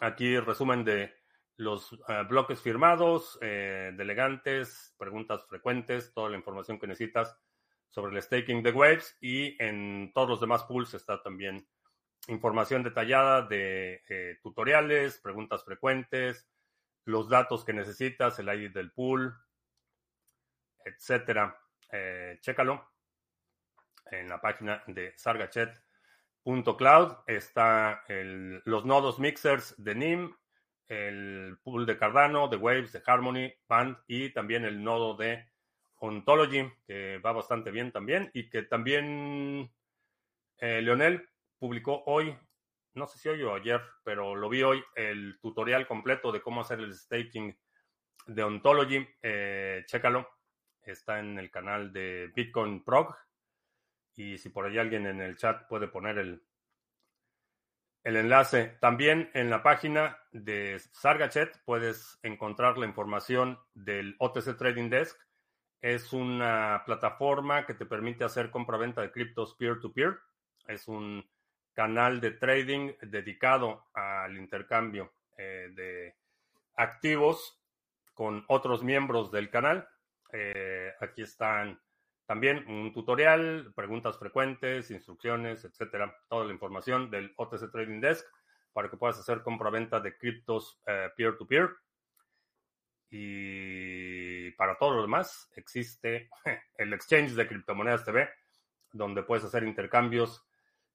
[0.00, 1.12] Aquí resumen de
[1.56, 7.36] los eh, bloques firmados, delegantes, preguntas frecuentes, toda la información que necesitas
[7.90, 11.66] sobre el staking de Waves y en todos los demás pools está también
[12.28, 16.48] información detallada de tutoriales, preguntas frecuentes,
[17.08, 19.34] los datos que necesitas, el ID del pool,
[20.84, 21.58] etcétera.
[21.90, 22.86] Eh, chécalo
[24.10, 27.16] en la página de sargachet.cloud.
[27.26, 30.36] Está los nodos mixers de NIM,
[30.86, 35.50] el pool de Cardano, de Waves, de Harmony, Band y también el nodo de
[36.00, 39.72] Ontology, que va bastante bien también y que también
[40.58, 41.26] eh, Leonel
[41.58, 42.36] publicó hoy
[42.98, 46.80] no sé si hoy ayer, pero lo vi hoy, el tutorial completo de cómo hacer
[46.80, 47.56] el staking
[48.26, 49.08] de Ontology.
[49.22, 50.28] Eh, chécalo,
[50.82, 53.14] está en el canal de Bitcoin Prog.
[54.14, 56.42] Y si por ahí alguien en el chat puede poner el,
[58.02, 58.76] el enlace.
[58.80, 65.16] También en la página de Sargachet puedes encontrar la información del OTC Trading Desk.
[65.80, 70.18] Es una plataforma que te permite hacer compra-venta de criptos peer-to-peer.
[70.66, 71.24] Es un
[71.78, 76.16] canal de trading dedicado al intercambio eh, de
[76.74, 77.56] activos
[78.14, 79.88] con otros miembros del canal.
[80.32, 81.80] Eh, aquí están
[82.26, 88.26] también un tutorial, preguntas frecuentes, instrucciones, etcétera, toda la información del OTC Trading Desk
[88.72, 91.70] para que puedas hacer compra-venta de criptos eh, peer-to-peer.
[93.08, 96.28] Y para todo lo demás existe
[96.76, 98.28] el exchange de criptomonedas TV,
[98.90, 100.44] donde puedes hacer intercambios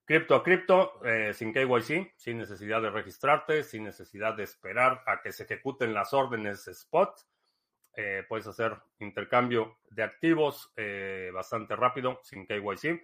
[0.06, 5.22] Cripto a cripto, eh, sin KYC, sin necesidad de registrarte, sin necesidad de esperar a
[5.22, 7.18] que se ejecuten las órdenes spot.
[7.96, 13.02] Eh, puedes hacer intercambio de activos eh, bastante rápido, sin KYC.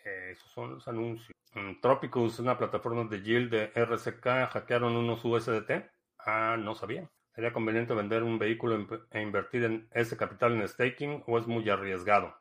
[0.04, 1.38] Eh, esos son los anuncios.
[1.84, 5.88] Tropicus, una plataforma de yield de RCK, hackearon unos USDT.
[6.18, 7.08] Ah, no sabía.
[7.34, 11.68] ¿Sería conveniente vender un vehículo e invertir en ese capital en staking o es muy
[11.68, 12.38] arriesgado?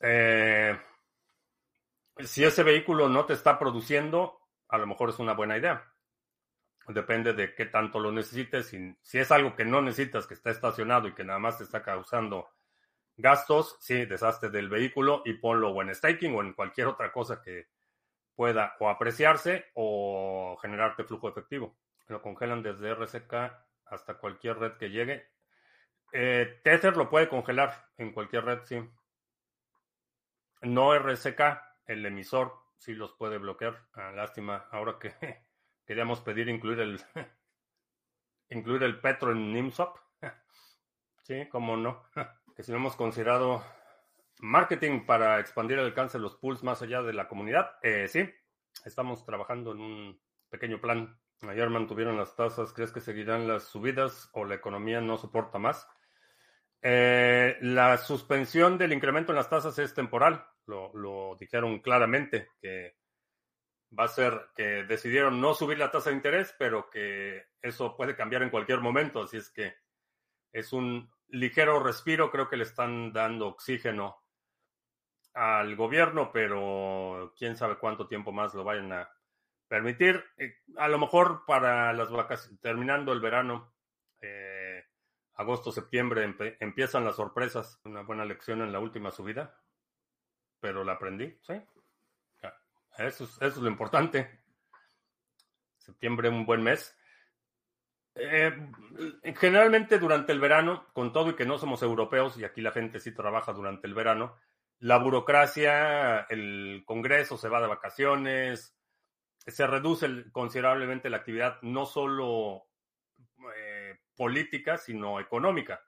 [0.00, 0.78] Eh,
[2.18, 4.38] si ese vehículo no te está produciendo,
[4.68, 5.90] a lo mejor es una buena idea.
[6.88, 8.66] Depende de qué tanto lo necesites.
[8.66, 11.82] Si, es algo que no necesitas, que está estacionado y que nada más te está
[11.82, 12.50] causando
[13.16, 17.40] gastos, sí, deshazte del vehículo y ponlo o en staking o en cualquier otra cosa
[17.40, 17.68] que
[18.34, 21.74] pueda o apreciarse o generarte flujo efectivo
[22.08, 23.34] lo congelan desde RCK
[23.86, 25.28] hasta cualquier red que llegue.
[26.12, 28.80] Eh, Tether lo puede congelar en cualquier red, sí.
[30.62, 31.40] No RCK,
[31.86, 33.86] el emisor sí los puede bloquear.
[33.94, 35.14] Ah, lástima, ahora que
[35.86, 37.00] queríamos pedir incluir el
[38.50, 39.96] incluir el Petro en NIMSWAP.
[41.22, 42.04] Sí, cómo no.
[42.56, 43.62] Que si no hemos considerado
[44.38, 48.26] marketing para expandir el alcance de los pools más allá de la comunidad, eh, sí,
[48.86, 52.72] estamos trabajando en un pequeño plan Ayer mantuvieron las tasas.
[52.72, 55.86] ¿Crees que seguirán las subidas o la economía no soporta más?
[56.82, 60.46] Eh, la suspensión del incremento en las tasas es temporal.
[60.66, 62.96] Lo, dijeron claramente que
[63.96, 68.16] va a ser que decidieron no subir la tasa de interés, pero que eso puede
[68.16, 69.22] cambiar en cualquier momento.
[69.22, 69.74] Así es que
[70.52, 72.30] es un ligero respiro.
[72.30, 74.22] Creo que le están dando oxígeno
[75.34, 79.15] al gobierno, pero quién sabe cuánto tiempo más lo vayan a
[79.68, 83.72] permitir, eh, a lo mejor para las vacaciones, terminando el verano,
[84.20, 84.84] eh,
[85.34, 87.80] agosto, septiembre, empiezan las sorpresas.
[87.84, 89.58] Una buena lección en la última subida,
[90.60, 91.54] pero la aprendí, ¿sí?
[92.98, 94.40] Eso es, eso es lo importante.
[95.76, 96.96] Septiembre, un buen mes.
[98.14, 98.50] Eh,
[99.36, 102.98] generalmente durante el verano, con todo y que no somos europeos, y aquí la gente
[102.98, 104.36] sí trabaja durante el verano,
[104.78, 108.75] la burocracia, el Congreso se va de vacaciones,
[109.46, 112.66] se reduce considerablemente la actividad no solo
[113.56, 115.80] eh, política, sino económica.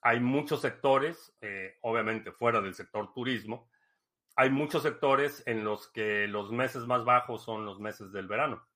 [0.00, 3.70] Hay muchos sectores, eh, obviamente fuera del sector turismo,
[4.36, 8.66] hay muchos sectores en los que los meses más bajos son los meses del verano.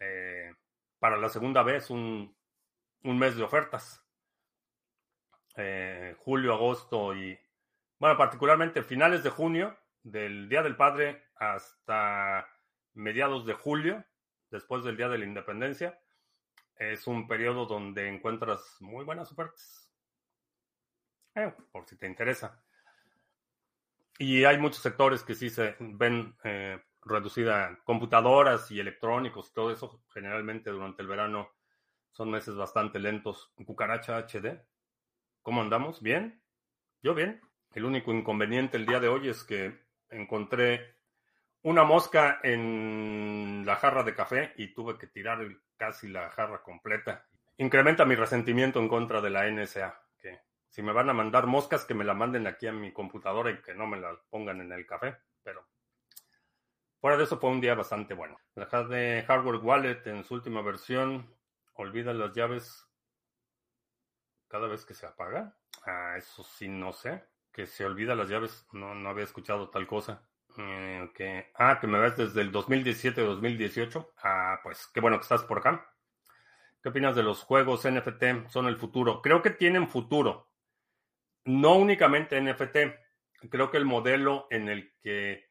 [0.00, 0.54] Eh,
[0.98, 2.36] para la segunda vez, un,
[3.02, 4.04] un mes de ofertas.
[6.18, 7.38] julio, agosto y,
[7.98, 12.48] bueno, particularmente finales de junio, del Día del Padre hasta
[12.94, 14.04] mediados de julio,
[14.50, 16.00] después del Día de la Independencia.
[16.76, 19.90] Es un periodo donde encuentras muy buenas ofertas.
[21.34, 22.62] Eh, por si te interesa.
[24.18, 29.70] Y hay muchos sectores que sí se ven eh, reducida computadoras y electrónicos y todo
[29.70, 30.02] eso.
[30.12, 31.50] Generalmente durante el verano
[32.10, 33.52] son meses bastante lentos.
[33.64, 34.60] Cucaracha HD.
[35.42, 36.02] ¿Cómo andamos?
[36.02, 36.42] ¿Bien?
[37.02, 37.40] Yo bien.
[37.72, 40.99] El único inconveniente el día de hoy es que encontré
[41.62, 45.40] una mosca en la jarra de café y tuve que tirar
[45.76, 47.26] casi la jarra completa.
[47.58, 51.84] Incrementa mi resentimiento en contra de la NSA, que si me van a mandar moscas,
[51.84, 54.72] que me la manden aquí a mi computadora y que no me la pongan en
[54.72, 55.66] el café, pero
[57.00, 58.38] fuera de eso fue un día bastante bueno.
[58.54, 61.34] La de Hardware Wallet en su última versión
[61.74, 62.86] olvida las llaves
[64.48, 65.56] cada vez que se apaga.
[65.86, 67.24] Ah, eso sí, no sé.
[67.52, 68.66] Que se olvida las llaves.
[68.72, 70.28] No, no había escuchado tal cosa.
[70.58, 74.12] Eh, ah, que me ves desde el 2017-2018.
[74.22, 75.86] Ah, pues qué bueno que estás por acá.
[76.82, 78.48] ¿Qué opinas de los juegos NFT?
[78.48, 79.20] Son el futuro.
[79.22, 80.50] Creo que tienen futuro.
[81.44, 83.48] No únicamente NFT.
[83.50, 85.48] Creo que el modelo en el que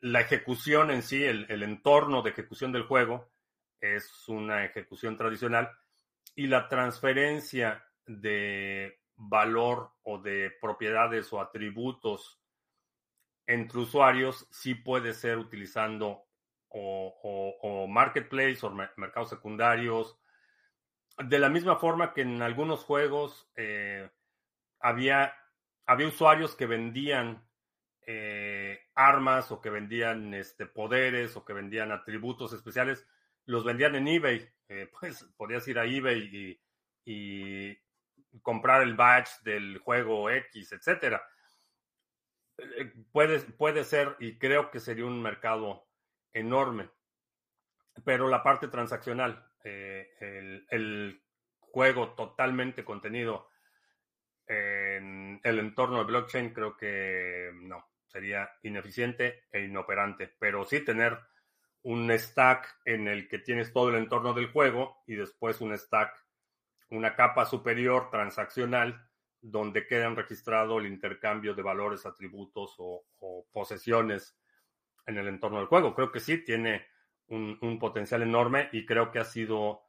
[0.00, 3.30] la ejecución en sí, el, el entorno de ejecución del juego,
[3.80, 5.70] es una ejecución tradicional
[6.34, 12.40] y la transferencia de valor o de propiedades o atributos
[13.46, 16.24] entre usuarios sí puede ser utilizando
[16.68, 20.18] o, marketplace o mercados secundarios.
[21.18, 24.10] De la misma forma que en algunos juegos, eh,
[24.80, 25.34] había,
[25.86, 27.46] había usuarios que vendían
[28.06, 33.06] eh, armas o que vendían este, poderes o que vendían atributos especiales,
[33.46, 34.48] los vendían en eBay.
[34.68, 36.60] Eh, pues podías ir a eBay
[37.04, 37.78] y, y,
[38.42, 41.22] comprar el badge del juego X, etcétera.
[42.58, 45.86] Eh, puede, puede ser y creo que sería un mercado
[46.32, 46.90] enorme.
[48.04, 51.20] Pero la parte transaccional, el, el,
[51.58, 53.48] juego totalmente contenido
[54.46, 61.18] en el entorno de blockchain, creo que no sería ineficiente e inoperante, pero sí tener
[61.82, 66.14] un stack en el que tienes todo el entorno del juego y después un stack,
[66.90, 69.08] una capa superior transaccional
[69.44, 73.04] donde quedan registrado el intercambio de valores, atributos o,
[73.52, 74.38] posesiones
[75.06, 75.94] en el entorno del juego.
[75.94, 76.86] Creo que sí tiene
[77.28, 79.82] un, potencial enorme y creo que ha sido,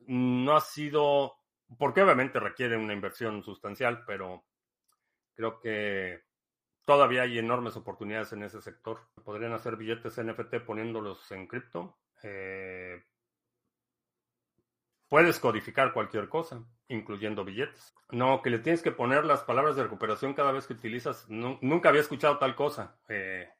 [0.00, 1.36] no ha sido,
[1.78, 4.44] porque obviamente requiere una inversión sustancial, pero
[5.34, 6.24] creo que
[6.90, 8.98] Todavía hay enormes oportunidades en ese sector.
[9.22, 12.00] Podrían hacer billetes NFT poniéndolos en cripto.
[12.24, 13.00] Eh,
[15.10, 17.94] puedes codificar cualquier cosa, incluyendo billetes.
[18.10, 21.28] No, que le tienes que poner las palabras de recuperación cada vez que utilizas.
[21.28, 22.96] nunca había escuchado tal cosa.
[23.08, 23.50] Eh,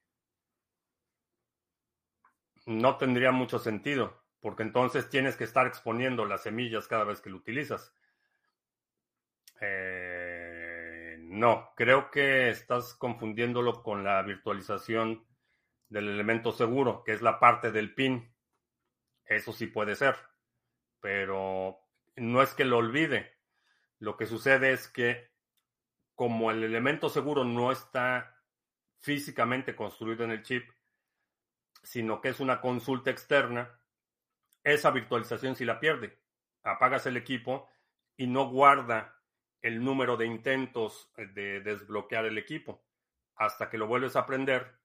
[2.67, 7.31] no tendría mucho sentido, porque entonces tienes que estar exponiendo las semillas cada vez que
[7.31, 7.93] lo utilizas.
[9.61, 15.27] Eh, no, creo que estás confundiéndolo con la virtualización
[15.89, 18.33] del elemento seguro, que es la parte del PIN.
[19.25, 20.15] Eso sí puede ser,
[21.01, 21.81] pero
[22.17, 23.33] no es que lo olvide.
[23.99, 25.31] Lo que sucede es que
[26.15, 28.37] como el elemento seguro no está
[28.99, 30.71] físicamente construido en el chip,
[31.83, 33.81] sino que es una consulta externa,
[34.63, 36.19] esa virtualización sí la pierde.
[36.63, 37.69] Apagas el equipo
[38.17, 39.17] y no guarda
[39.63, 42.85] el número de intentos de desbloquear el equipo.
[43.37, 44.79] Hasta que lo vuelves a aprender,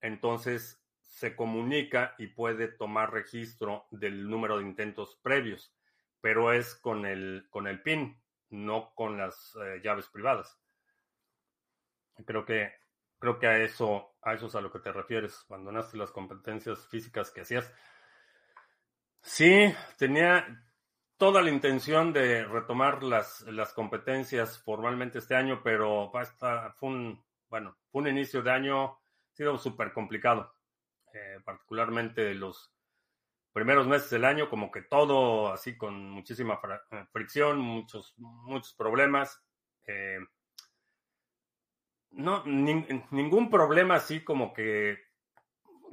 [0.00, 0.83] entonces
[1.14, 5.72] se comunica y puede tomar registro del número de intentos previos,
[6.20, 10.60] pero es con el, con el PIN, no con las eh, llaves privadas.
[12.26, 12.72] Creo que,
[13.20, 16.88] creo que a eso, a eso es a lo que te refieres, abandonaste las competencias
[16.88, 17.72] físicas que hacías.
[19.20, 20.64] Sí, tenía,
[21.16, 27.76] toda la intención de retomar las, las competencias formalmente este año, pero fue un, bueno,
[27.90, 28.98] fue un inicio de año, ha
[29.32, 30.53] sido súper complicado,
[31.14, 32.74] eh, particularmente los
[33.54, 39.42] primeros meses del año, como que todo así con muchísima eh, fricción, muchos, muchos problemas.
[39.86, 40.18] Eh,
[42.10, 44.98] no, ningún problema así como que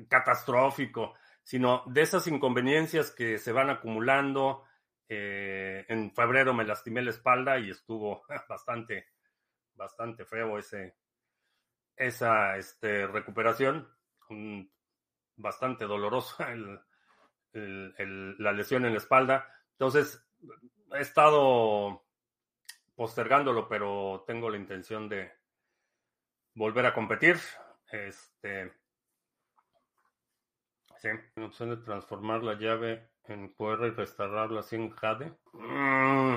[0.09, 4.63] catastrófico, sino de esas inconveniencias que se van acumulando,
[5.07, 9.07] eh, en febrero me lastimé la espalda y estuvo bastante,
[9.75, 10.95] bastante feo ese,
[11.95, 13.87] esa este, recuperación.
[15.41, 16.53] Bastante dolorosa
[17.53, 19.47] la lesión en la espalda.
[19.73, 20.25] Entonces,
[20.93, 22.03] he estado
[22.95, 25.31] postergándolo, pero tengo la intención de
[26.53, 27.37] volver a competir.
[27.91, 28.71] Este,
[30.97, 35.33] sí, la opción de transformar la llave en QR y restaurarlo así en Jade.
[35.53, 36.35] Mm.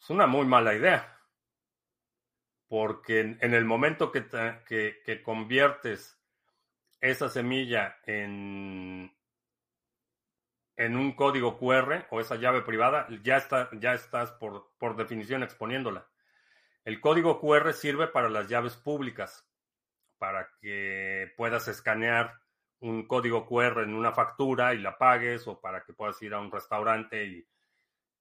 [0.00, 1.12] Es una muy mala idea.
[2.68, 4.26] Porque en, el momento que,
[4.66, 6.15] que, conviertes
[7.00, 9.14] esa semilla en,
[10.76, 15.42] en un código QR o esa llave privada, ya, está, ya estás por, por definición
[15.42, 16.08] exponiéndola.
[16.84, 19.48] El código QR sirve para las llaves públicas,
[20.18, 22.40] para que puedas escanear
[22.80, 26.40] un código QR en una factura y la pagues o para que puedas ir a
[26.40, 27.48] un restaurante y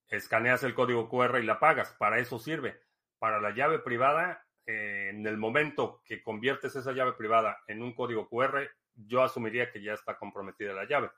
[0.08, 1.94] escaneas el código QR y la pagas.
[1.94, 2.82] Para eso sirve.
[3.20, 8.28] Para la llave privada, en el momento que conviertes esa llave privada en un código
[8.28, 11.12] QR, yo asumiría que ya está comprometida la llave,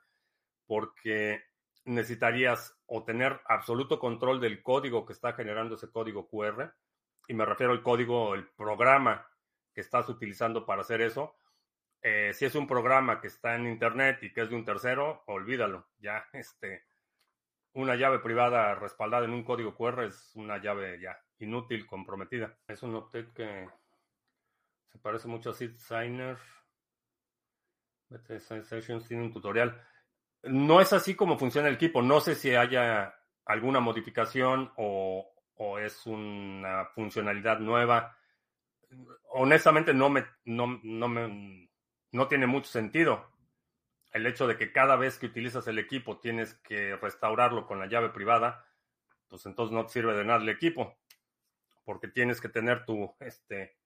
[0.66, 1.42] porque
[1.84, 6.74] necesitarías o tener absoluto control del código que está generando ese código QR,
[7.26, 9.26] y me refiero al código, el programa
[9.72, 11.36] que estás utilizando para hacer eso,
[12.02, 15.24] eh, si es un programa que está en internet y que es de un tercero,
[15.26, 15.88] olvídalo.
[15.98, 16.84] Ya, este,
[17.72, 22.56] una llave privada respaldada en un código QR es una llave ya inútil, comprometida.
[22.66, 23.68] Es un update que
[24.90, 26.38] se parece mucho a SeedSigner.
[28.38, 29.80] Sessions tiene un tutorial.
[30.42, 32.02] No es así como funciona el equipo.
[32.02, 33.14] No sé si haya
[33.44, 38.16] alguna modificación o, o es una funcionalidad nueva.
[39.30, 41.68] Honestamente, no me, no, no me
[42.12, 43.30] no tiene mucho sentido.
[44.12, 47.86] El hecho de que cada vez que utilizas el equipo tienes que restaurarlo con la
[47.86, 48.64] llave privada,
[49.28, 50.96] pues entonces no te sirve de nada el equipo.
[51.88, 53.78] Porque tienes que tener tu, este,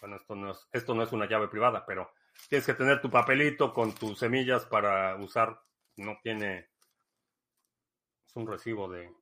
[0.00, 2.10] bueno, esto no es, esto no es una llave privada, pero
[2.48, 5.60] tienes que tener tu papelito con tus semillas para usar,
[5.98, 6.70] no tiene,
[8.26, 9.12] es un recibo de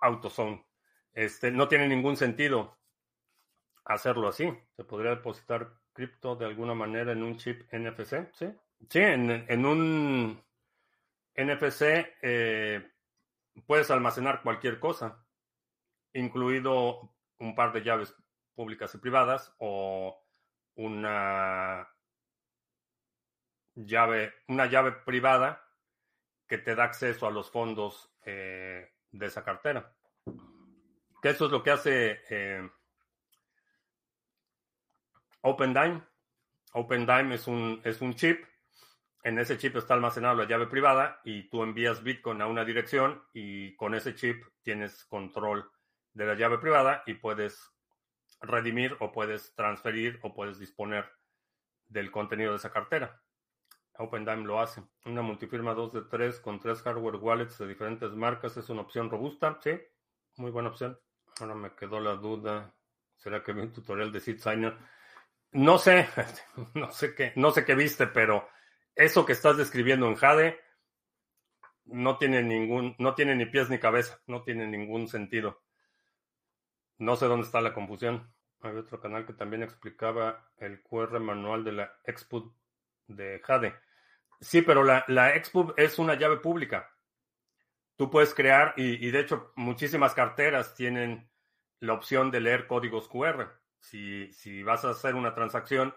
[0.00, 0.66] AutoZone.
[1.14, 2.76] Este, no tiene ningún sentido
[3.86, 4.52] hacerlo así.
[4.76, 8.54] Se podría depositar cripto de alguna manera en un chip NFC, ¿sí?
[8.90, 10.44] Sí, en, un
[11.36, 11.82] NFC
[12.20, 12.86] eh,
[13.66, 15.21] puedes almacenar cualquier cosa,
[16.14, 18.14] incluido un par de llaves
[18.54, 20.22] públicas y privadas o
[20.76, 21.88] una
[23.74, 25.64] llave, una llave privada
[26.46, 29.94] que te da acceso a los fondos eh, de esa cartera.
[31.22, 32.70] Que eso es lo que hace eh,
[35.42, 36.02] OpenDime.
[36.74, 38.44] OpenDime es un, es un chip.
[39.24, 43.22] En ese chip está almacenada la llave privada y tú envías Bitcoin a una dirección
[43.32, 45.70] y con ese chip tienes control
[46.14, 47.72] de la llave privada y puedes
[48.40, 51.10] redimir o puedes transferir o puedes disponer
[51.86, 53.22] del contenido de esa cartera.
[53.98, 54.82] OpenDime lo hace.
[55.04, 59.10] Una multifirma 2 de 3 con tres hardware wallets de diferentes marcas es una opción
[59.10, 59.58] robusta.
[59.62, 59.78] Sí,
[60.36, 60.98] muy buena opción.
[61.40, 62.74] Ahora me quedó la duda.
[63.16, 64.76] ¿Será que vi un tutorial de SeedSigner?
[65.52, 66.08] No sé,
[66.74, 68.48] no sé qué, no sé qué viste, pero
[68.94, 70.58] eso que estás describiendo en Jade
[71.84, 75.62] no tiene ningún, no tiene ni pies ni cabeza, no tiene ningún sentido.
[77.02, 78.32] No sé dónde está la confusión.
[78.60, 82.54] Había otro canal que también explicaba el QR manual de la Expub
[83.08, 83.74] de Jade.
[84.40, 86.88] Sí, pero la, la es una llave pública.
[87.96, 91.28] Tú puedes crear, y, de hecho muchísimas carteras tienen
[91.80, 93.50] la opción de leer códigos QR.
[93.80, 95.92] Si vas a hacer una transacción,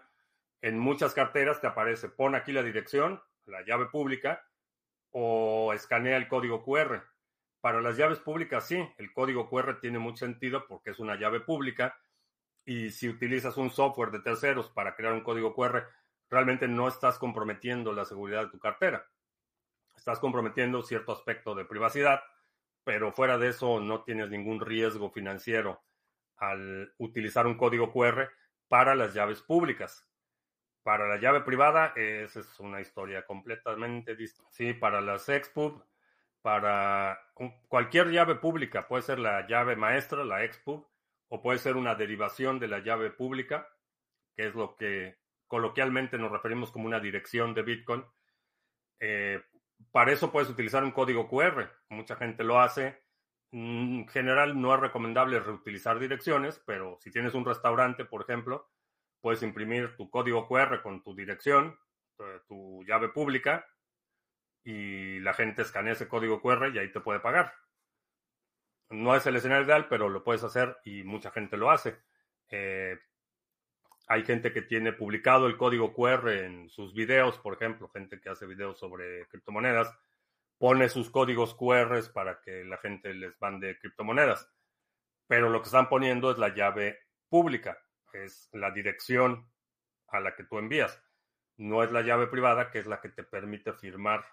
[0.63, 4.43] en muchas carteras te aparece, pon aquí la dirección, la llave pública,
[5.11, 7.03] o escanea el código QR.
[7.65, 11.39] Para las llaves públicas, sí, el código QR tiene mucho sentido porque es una llave
[11.39, 11.99] pública
[12.63, 15.87] y si utilizas un software de terceros para crear un código QR,
[16.29, 19.07] realmente no estás comprometiendo la seguridad de tu cartera.
[19.97, 22.21] Estás comprometiendo cierto aspecto de privacidad,
[22.83, 25.81] pero fuera de eso no tienes ningún riesgo financiero
[26.37, 28.29] al utilizar un código QR
[28.67, 30.07] para las llaves públicas.
[30.83, 34.51] Para la llave privada, esa es una historia completamente distinta.
[34.51, 35.83] Sí, para las Expub,
[36.45, 37.19] para
[37.67, 40.85] cualquier llave pública, puede ser la llave maestra, la Expub,
[41.27, 43.67] o puede ser una derivación de la llave pública,
[44.35, 45.17] que es lo que
[45.47, 48.05] coloquialmente nos referimos como una dirección de Bitcoin.
[48.99, 49.41] Eh,
[49.91, 51.67] para eso puedes utilizar un código QR.
[51.89, 53.03] Mucha gente lo hace
[53.51, 58.69] en general no es recomendable reutilizar direcciones, pero si tienes un restaurante, por ejemplo,
[59.19, 61.75] puedes imprimir tu código QR con tu dirección,
[62.19, 63.65] eh, tu llave pública,
[64.65, 67.53] y la gente escanea ese código QR y ahí te puede pagar.
[68.89, 71.95] No es el escenario ideal, pero lo puedes hacer y mucha gente lo hace.
[72.49, 72.99] Eh,
[74.07, 78.29] hay gente que tiene publicado el código QR en sus videos, por ejemplo, gente que
[78.29, 79.95] hace videos sobre criptomonedas
[80.57, 84.49] pone sus códigos QR para que la gente les mande criptomonedas.
[85.27, 86.99] Pero lo que están poniendo es la llave
[87.29, 87.77] pública,
[88.13, 89.47] es la dirección
[90.07, 91.01] a la que tú envías.
[91.57, 94.25] No es la llave privada, que es la que te permite firmar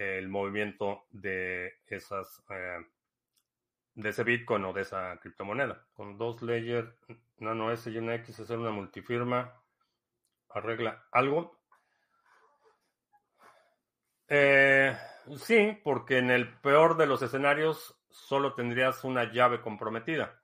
[0.00, 2.78] el movimiento de esas eh,
[3.94, 5.86] de ese Bitcoin o de esa criptomoneda.
[5.92, 6.94] Con dos layers,
[7.38, 9.54] Nano S y una X, hacer una multifirma
[10.48, 11.60] arregla algo.
[14.28, 14.96] Eh,
[15.36, 20.42] Sí, porque en el peor de los escenarios solo tendrías una llave comprometida.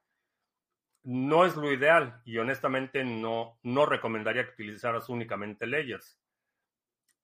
[1.03, 6.21] No es lo ideal y honestamente no, no recomendaría que utilizaras únicamente layers.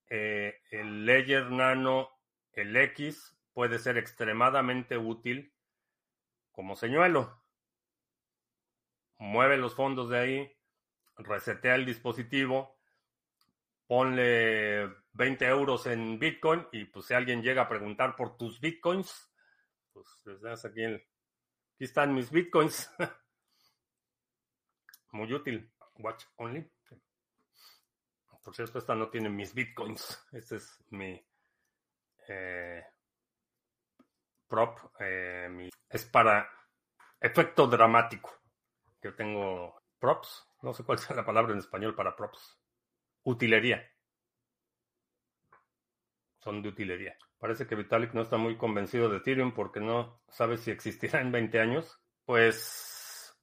[0.09, 2.11] Eh, el layer nano,
[2.53, 5.55] el X, puede ser extremadamente útil
[6.51, 7.43] como señuelo.
[9.19, 10.57] Mueve los fondos de ahí,
[11.17, 12.79] resetea el dispositivo,
[13.87, 19.33] ponle 20 euros en Bitcoin y pues si alguien llega a preguntar por tus Bitcoins,
[19.93, 20.95] pues les das aquí el...
[21.75, 22.91] Aquí están mis Bitcoins.
[25.13, 25.71] Muy útil.
[25.99, 26.71] Watch only.
[28.43, 30.27] Por cierto, esta no tiene mis Bitcoins.
[30.33, 31.25] Este es mi
[32.29, 32.85] eh,
[34.49, 34.79] prop.
[35.01, 36.49] Eh, es para
[37.21, 38.31] efecto dramático.
[39.03, 40.47] Yo tengo props.
[40.63, 42.59] No sé cuál sea la palabra en español para props.
[43.25, 43.93] Utilería
[46.43, 47.17] son de utilería.
[47.39, 51.33] Parece que Vitalik no está muy convencido de Ethereum porque no sabe si existirá en
[51.33, 52.01] 20 años.
[52.25, 53.35] Pues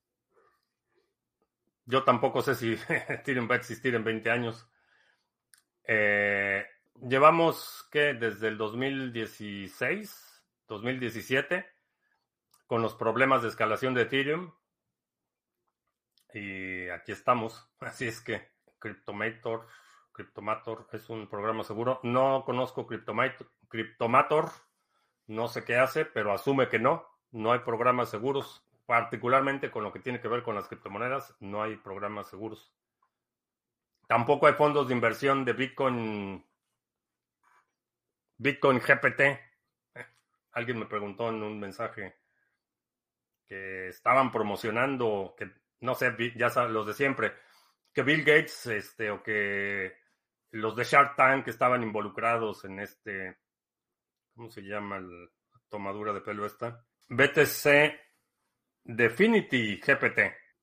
[1.85, 2.73] yo tampoco sé si
[3.09, 4.69] Ethereum va a existir en 20 años.
[5.85, 6.58] Eh,
[7.07, 11.65] llevamos que desde el 2016, 2017,
[12.67, 14.51] con los problemas de escalación de Ethereum.
[16.33, 17.69] Y aquí estamos.
[17.79, 19.67] Así es que Cryptomator,
[20.11, 21.99] Cryptomator es un programa seguro.
[22.03, 24.51] No conozco Cryptomator, Cryptomator,
[25.27, 27.05] no sé qué hace, pero asume que no.
[27.31, 31.61] No hay programas seguros, particularmente con lo que tiene que ver con las criptomonedas, no
[31.61, 32.73] hay programas seguros.
[34.07, 36.43] Tampoco hay fondos de inversión de Bitcoin,
[38.39, 39.21] Bitcoin GPT.
[40.53, 42.15] Alguien me preguntó en un mensaje
[43.45, 47.33] que estaban promocionando, que no sé, ya saben, los de siempre,
[47.93, 49.93] que Bill Gates, este, o que
[50.51, 53.37] los de Shark Tank estaban involucrados en este,
[54.33, 55.29] ¿cómo se llama la
[55.67, 56.85] tomadura de pelo esta?
[57.09, 57.93] BTC
[58.83, 60.19] Definity GPT.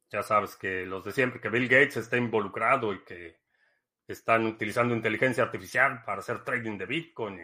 [0.08, 3.40] Ya sabes que los de siempre, que Bill Gates está involucrado y que
[4.06, 7.40] están utilizando inteligencia artificial para hacer trading de Bitcoin.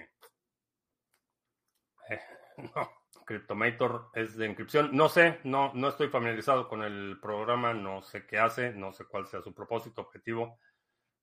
[2.08, 2.20] Eh,
[2.74, 3.02] no.
[3.24, 4.90] Cryptomator es de inscripción.
[4.92, 9.04] No sé, no, no estoy familiarizado con el programa, no sé qué hace, no sé
[9.04, 10.58] cuál sea su propósito, objetivo.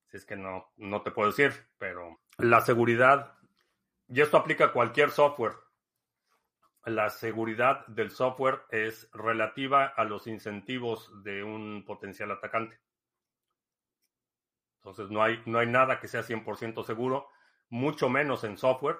[0.07, 3.37] Si es que no, no te puedo decir, pero la seguridad,
[4.07, 5.53] y esto aplica a cualquier software.
[6.85, 12.79] La seguridad del software es relativa a los incentivos de un potencial atacante.
[14.77, 17.27] Entonces no hay, no hay nada que sea 100% seguro,
[17.69, 18.97] mucho menos en software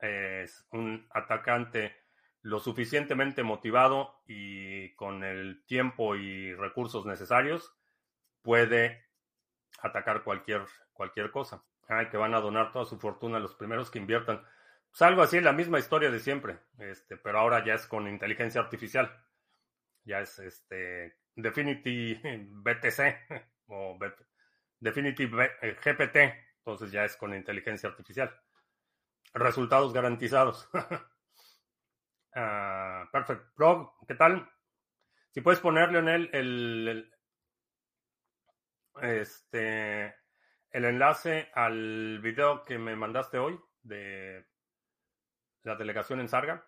[0.00, 1.96] es un atacante
[2.42, 7.74] lo suficientemente motivado y con el tiempo y recursos necesarios,
[8.42, 9.06] puede
[9.82, 11.62] atacar cualquier, cualquier cosa.
[11.88, 14.42] Ay, que van a donar toda su fortuna a los primeros que inviertan.
[14.90, 18.60] Pues algo así, la misma historia de siempre, este, pero ahora ya es con inteligencia
[18.60, 19.10] artificial.
[20.04, 22.14] Ya es este Definity
[22.48, 23.00] BTC
[23.66, 23.98] o
[24.78, 26.16] Definity GPT,
[26.58, 28.34] entonces ya es con inteligencia artificial.
[29.32, 30.68] Resultados garantizados.
[32.34, 33.54] uh, perfect.
[33.54, 34.50] Pro, ¿qué tal?
[35.30, 37.12] Si puedes ponerle en el, el,
[39.02, 40.14] este,
[40.70, 44.46] el enlace al video que me mandaste hoy de
[45.62, 46.66] la delegación en Sarga,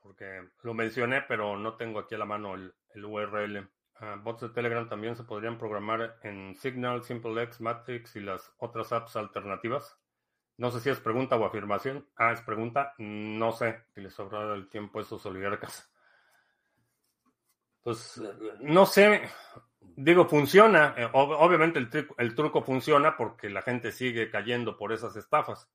[0.00, 3.70] porque lo mencioné, pero no tengo aquí a la mano el, el URL.
[3.98, 8.92] Ah, bots de Telegram también se podrían programar en Signal, SimpleX, Matrix y las otras
[8.92, 9.98] apps alternativas.
[10.58, 12.08] No sé si es pregunta o afirmación.
[12.16, 12.94] Ah, es pregunta.
[12.98, 15.90] No sé si les sobrará el tiempo a esos oligarcas.
[17.82, 18.20] Pues
[18.60, 19.22] no sé.
[19.80, 20.94] Digo, funciona.
[20.96, 25.70] Eh, obviamente el, el truco funciona porque la gente sigue cayendo por esas estafas.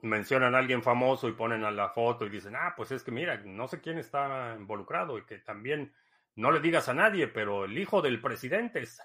[0.00, 3.10] Mencionan a alguien famoso y ponen a la foto y dicen, ah, pues es que
[3.10, 5.92] mira, no sé quién está involucrado y que también
[6.36, 9.02] no le digas a nadie, pero el hijo del presidente es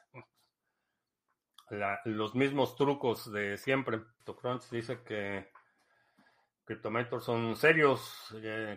[2.05, 4.01] los mismos trucos de siempre.
[4.26, 5.49] Crunch dice que
[6.66, 8.34] Cryptomator son serios,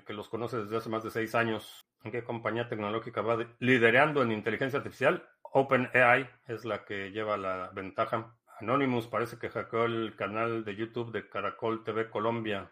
[0.06, 1.86] que los conoce desde hace más de seis años.
[2.02, 5.28] ¿En qué compañía tecnológica va liderando en inteligencia artificial?
[5.42, 8.36] OpenAI es la que lleva la ventaja.
[8.60, 12.70] Anonymous parece que hackeó el canal de YouTube de Caracol TV Colombia.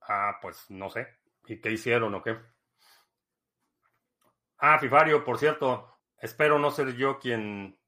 [0.00, 1.08] Ah, pues no sé.
[1.46, 2.36] ¿Y qué hicieron o qué?
[4.58, 7.78] Ah, Fifario, por cierto, espero no ser yo quien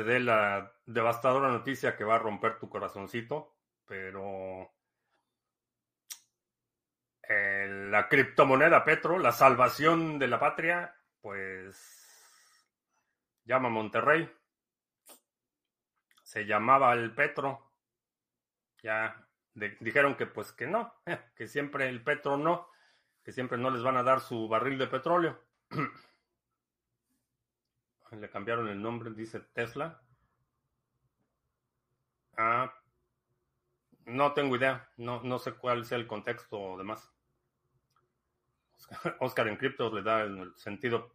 [0.00, 4.72] te dé la devastadora noticia que va a romper tu corazoncito, pero
[7.22, 11.76] eh, la criptomoneda Petro, la salvación de la patria, pues
[13.44, 14.34] llama Monterrey.
[16.22, 17.74] Se llamaba el Petro.
[18.82, 19.28] Ya
[19.80, 20.94] dijeron que pues que no,
[21.36, 22.70] que siempre el Petro no,
[23.22, 25.44] que siempre no les van a dar su barril de petróleo.
[28.12, 30.02] Le cambiaron el nombre, dice Tesla.
[32.36, 32.72] Ah,
[34.06, 34.88] no tengo idea.
[34.96, 37.10] No, no sé cuál sea el contexto o demás.
[39.20, 41.14] Oscar en cripto le da el sentido.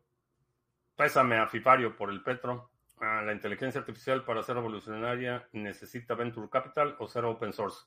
[0.96, 2.72] Pésame a Fifario por el Petro.
[3.02, 7.86] Ah, la inteligencia artificial para ser revolucionaria necesita venture capital o ser open source.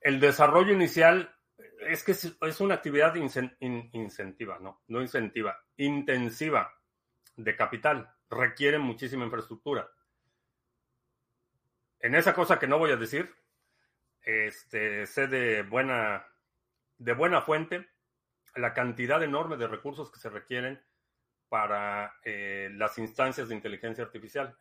[0.00, 1.34] El desarrollo inicial
[1.80, 6.74] es que es una actividad incentiva, no, no incentiva, intensiva
[7.36, 8.14] de capital.
[8.30, 9.88] Requiere muchísima infraestructura.
[12.00, 13.34] En esa cosa que no voy a decir,
[14.22, 16.26] este, sé de buena,
[16.98, 17.88] de buena fuente
[18.54, 20.82] la cantidad enorme de recursos que se requieren
[21.48, 24.56] para eh, las instancias de inteligencia artificial.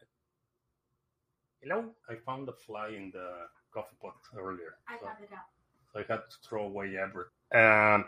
[1.60, 4.78] Hello, I found a fly in the coffee pot earlier.
[4.88, 5.57] I got it out.
[5.98, 7.32] I had to throw away everything.
[7.52, 8.04] Uh,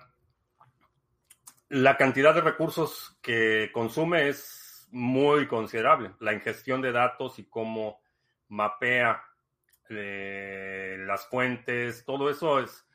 [1.70, 6.14] la cantidad de recursos que consume es muy considerable.
[6.20, 8.02] La ingestión de datos y cómo
[8.48, 9.24] mapea
[9.90, 12.86] eh, las fuentes, todo eso es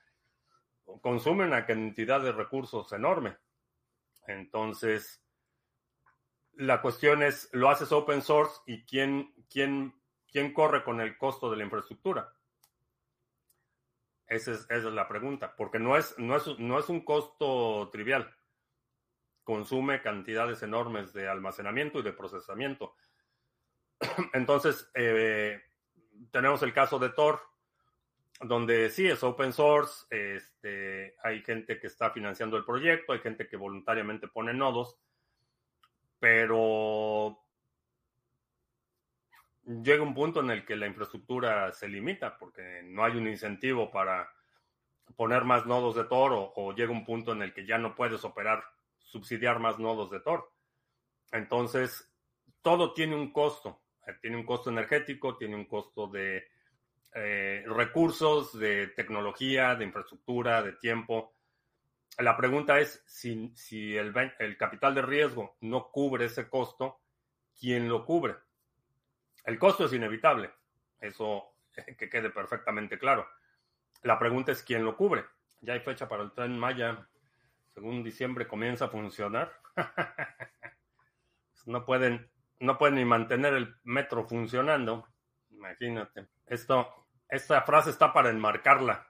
[1.00, 3.36] consume una cantidad de recursos enorme.
[4.26, 5.22] Entonces,
[6.52, 9.94] la cuestión es, ¿lo haces open source y quién, quién,
[10.30, 12.32] quién corre con el costo de la infraestructura?
[14.26, 18.34] Esa es, la pregunta, porque no es, no, es, no es un costo trivial.
[19.42, 22.94] Consume cantidades enormes de almacenamiento y de procesamiento.
[24.32, 25.62] Entonces, eh,
[26.30, 27.40] tenemos el caso de Tor,
[28.40, 33.46] donde sí es open source, este, hay gente que está financiando el proyecto, hay gente
[33.46, 34.98] que voluntariamente pone nodos,
[36.18, 37.43] pero
[39.66, 43.90] llega un punto en el que la infraestructura se limita porque no hay un incentivo
[43.90, 44.30] para
[45.16, 47.94] poner más nodos de Tor o, o llega un punto en el que ya no
[47.94, 48.64] puedes operar,
[48.98, 50.50] subsidiar más nodos de Tor.
[51.32, 52.10] Entonces,
[52.62, 53.82] todo tiene un costo.
[54.20, 56.46] Tiene un costo energético, tiene un costo de
[57.14, 61.34] eh, recursos, de tecnología, de infraestructura, de tiempo.
[62.18, 67.00] La pregunta es si, si el, el capital de riesgo no cubre ese costo,
[67.58, 68.34] ¿quién lo cubre?
[69.44, 70.50] El costo es inevitable,
[71.00, 71.54] eso
[71.98, 73.28] que quede perfectamente claro.
[74.02, 75.24] La pregunta es quién lo cubre.
[75.60, 77.08] Ya hay fecha para el tren Maya.
[77.72, 79.52] Según diciembre comienza a funcionar.
[81.66, 82.30] no pueden,
[82.60, 85.08] no pueden ni mantener el metro funcionando.
[85.50, 86.28] Imagínate.
[86.46, 89.08] Esto esta frase está para enmarcarla.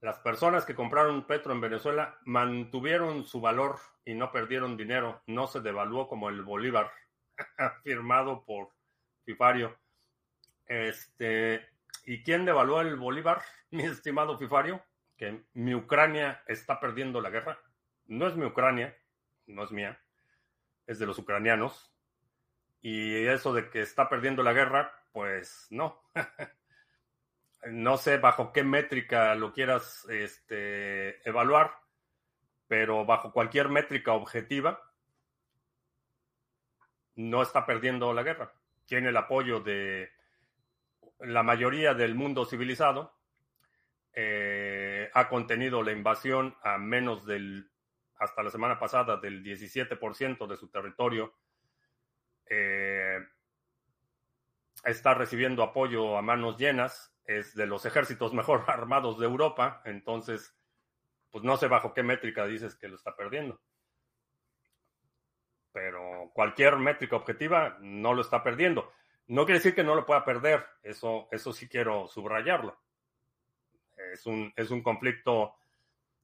[0.00, 5.22] Las personas que compraron petro en Venezuela mantuvieron su valor y no perdieron dinero.
[5.26, 6.90] No se devaluó como el bolívar,
[7.84, 8.70] firmado por
[9.28, 9.76] Fifario.
[10.64, 11.68] Este,
[12.06, 14.82] ¿Y quién devaluó el bolívar, mi estimado Fifario?
[15.18, 17.58] Que mi Ucrania está perdiendo la guerra.
[18.06, 18.96] No es mi Ucrania,
[19.46, 20.00] no es mía,
[20.86, 21.92] es de los ucranianos.
[22.80, 26.00] Y eso de que está perdiendo la guerra, pues no.
[27.70, 31.74] no sé bajo qué métrica lo quieras este, evaluar,
[32.66, 34.80] pero bajo cualquier métrica objetiva,
[37.16, 38.54] no está perdiendo la guerra.
[38.88, 40.10] Tiene el apoyo de
[41.20, 43.14] la mayoría del mundo civilizado.
[44.14, 47.70] Eh, ha contenido la invasión a menos del,
[48.16, 51.34] hasta la semana pasada, del 17% de su territorio.
[52.46, 53.18] Eh,
[54.84, 60.56] está recibiendo apoyo a manos llenas es de los ejércitos mejor armados de Europa, entonces,
[61.30, 63.60] pues no sé bajo qué métrica dices que lo está perdiendo.
[65.72, 68.92] Pero cualquier métrica objetiva no lo está perdiendo.
[69.26, 72.80] No quiere decir que no lo pueda perder, eso, eso sí quiero subrayarlo.
[74.12, 75.54] Es un, es un conflicto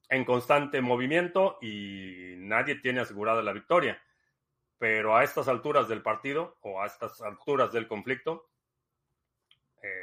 [0.09, 4.01] en constante movimiento y nadie tiene asegurada la victoria.
[4.77, 8.49] Pero a estas alturas del partido o a estas alturas del conflicto,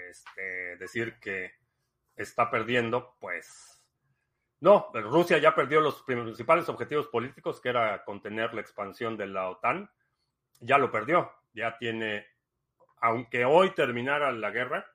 [0.08, 1.52] este, decir que
[2.16, 3.81] está perdiendo, pues
[4.62, 9.48] no, Rusia ya perdió los principales objetivos políticos, que era contener la expansión de la
[9.48, 9.90] OTAN,
[10.60, 12.28] ya lo perdió, ya tiene,
[13.00, 14.86] aunque hoy terminara la guerra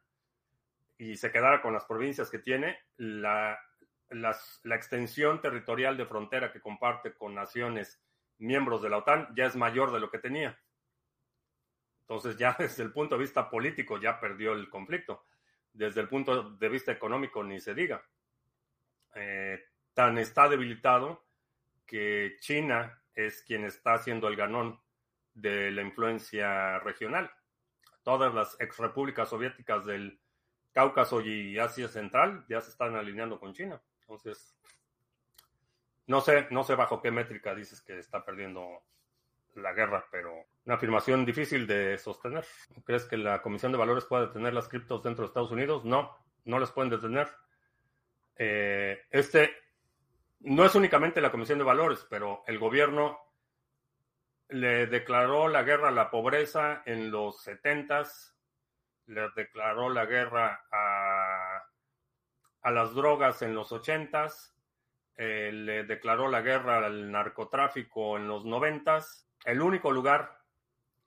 [0.98, 3.60] y se quedara con las provincias que tiene, la,
[4.08, 8.02] la extensión territorial de frontera que comparte con naciones
[8.38, 10.58] miembros de la OTAN ya es mayor de lo que tenía.
[12.04, 15.26] Entonces ya desde el punto de vista político ya perdió el conflicto.
[15.74, 18.02] Desde el punto de vista económico ni se diga.
[19.18, 19.60] Eh,
[19.94, 21.26] tan está debilitado
[21.86, 24.80] que China es quien está haciendo el ganón
[25.34, 27.32] de la influencia regional.
[28.04, 30.20] Todas las ex repúblicas soviéticas del
[30.72, 33.82] Cáucaso y Asia Central ya se están alineando con China.
[34.02, 34.56] Entonces,
[36.06, 38.84] no sé, no sé bajo qué métrica dices que está perdiendo
[39.56, 42.46] la guerra, pero una afirmación difícil de sostener.
[42.86, 45.84] ¿Crees que la Comisión de Valores pueda detener las criptos dentro de Estados Unidos?
[45.84, 46.16] No,
[46.46, 47.28] no las pueden detener.
[48.38, 49.52] Eh, este
[50.42, 53.20] no es únicamente la Comisión de Valores, pero el gobierno
[54.50, 58.34] le declaró la guerra a la pobreza en los 70s,
[59.08, 61.64] le declaró la guerra a,
[62.72, 64.54] las drogas en los 80s,
[65.16, 70.38] eh, le declaró la guerra al narcotráfico en los 90s el único lugar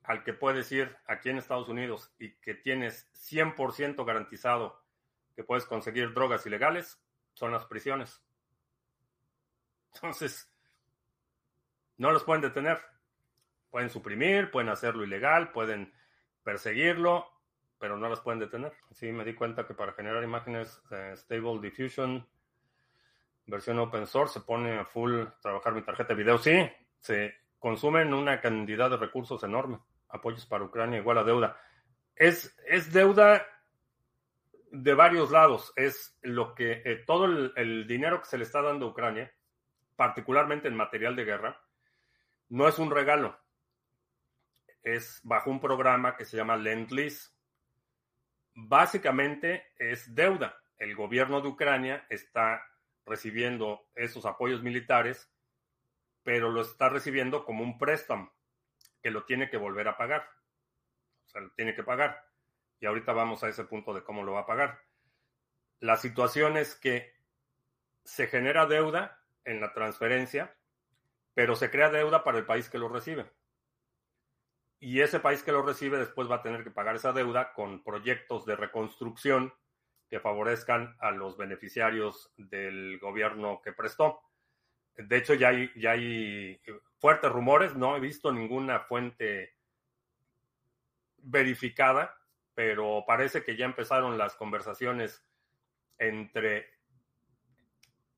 [0.05, 4.83] al que puedes ir aquí en Estados Unidos y que tienes 100% garantizado
[5.37, 7.01] que puedes conseguir drogas ilegales
[7.41, 8.23] son las prisiones.
[9.95, 10.47] Entonces,
[11.97, 12.79] no los pueden detener.
[13.71, 15.91] Pueden suprimir, pueden hacerlo ilegal, pueden
[16.43, 17.27] perseguirlo,
[17.79, 18.75] pero no los pueden detener.
[18.91, 22.29] Sí, me di cuenta que para generar imágenes eh, Stable Diffusion,
[23.47, 26.37] versión open source, se pone a full trabajar mi tarjeta de video.
[26.37, 29.79] Sí, sí consumen una cantidad de recursos enorme.
[30.11, 31.59] Apoyos para Ucrania igual a deuda.
[32.15, 33.47] Es, es deuda
[34.71, 35.73] de varios lados.
[35.77, 39.33] Es lo que eh, todo el, el, dinero que se le está dando a Ucrania,
[39.97, 41.61] particularmente en material de guerra,
[42.49, 43.39] no es un regalo.
[44.83, 47.31] Es bajo un programa que se llama Lend Lease.
[48.55, 50.57] Básicamente es deuda.
[50.79, 52.65] El gobierno de Ucrania está
[53.05, 55.31] recibiendo esos apoyos militares,
[56.23, 58.33] pero lo está recibiendo como un préstamo
[59.03, 60.27] que lo tiene que volver a pagar.
[61.27, 62.30] O sea, lo tiene que pagar.
[62.81, 64.81] Y ahorita vamos a ese punto de cómo lo va a pagar.
[65.81, 67.15] La situación es que
[68.05, 70.57] se genera deuda en la transferencia,
[71.35, 73.31] pero se crea deuda para el país que lo recibe.
[74.79, 77.85] Y ese país que lo recibe después va a tener que pagar esa deuda con
[77.85, 79.53] proyectos de reconstrucción
[80.09, 84.23] que favorezcan a los beneficiarios del gobierno que prestó.
[84.97, 86.61] De hecho, ya hay, ya hay
[86.99, 89.55] fuertes rumores, no he visto ninguna fuente
[91.19, 92.20] verificada,
[92.55, 95.25] pero parece que ya empezaron las conversaciones
[95.99, 96.69] entre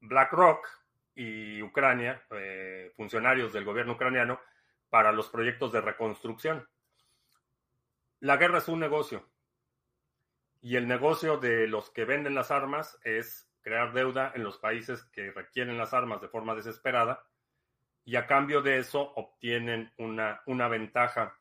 [0.01, 0.67] BlackRock
[1.15, 4.41] y Ucrania, eh, funcionarios del gobierno ucraniano,
[4.89, 6.69] para los proyectos de reconstrucción.
[8.21, 9.29] La guerra es un negocio
[10.61, 15.03] y el negocio de los que venden las armas es crear deuda en los países
[15.05, 17.25] que requieren las armas de forma desesperada
[18.05, 21.39] y a cambio de eso obtienen una, una ventaja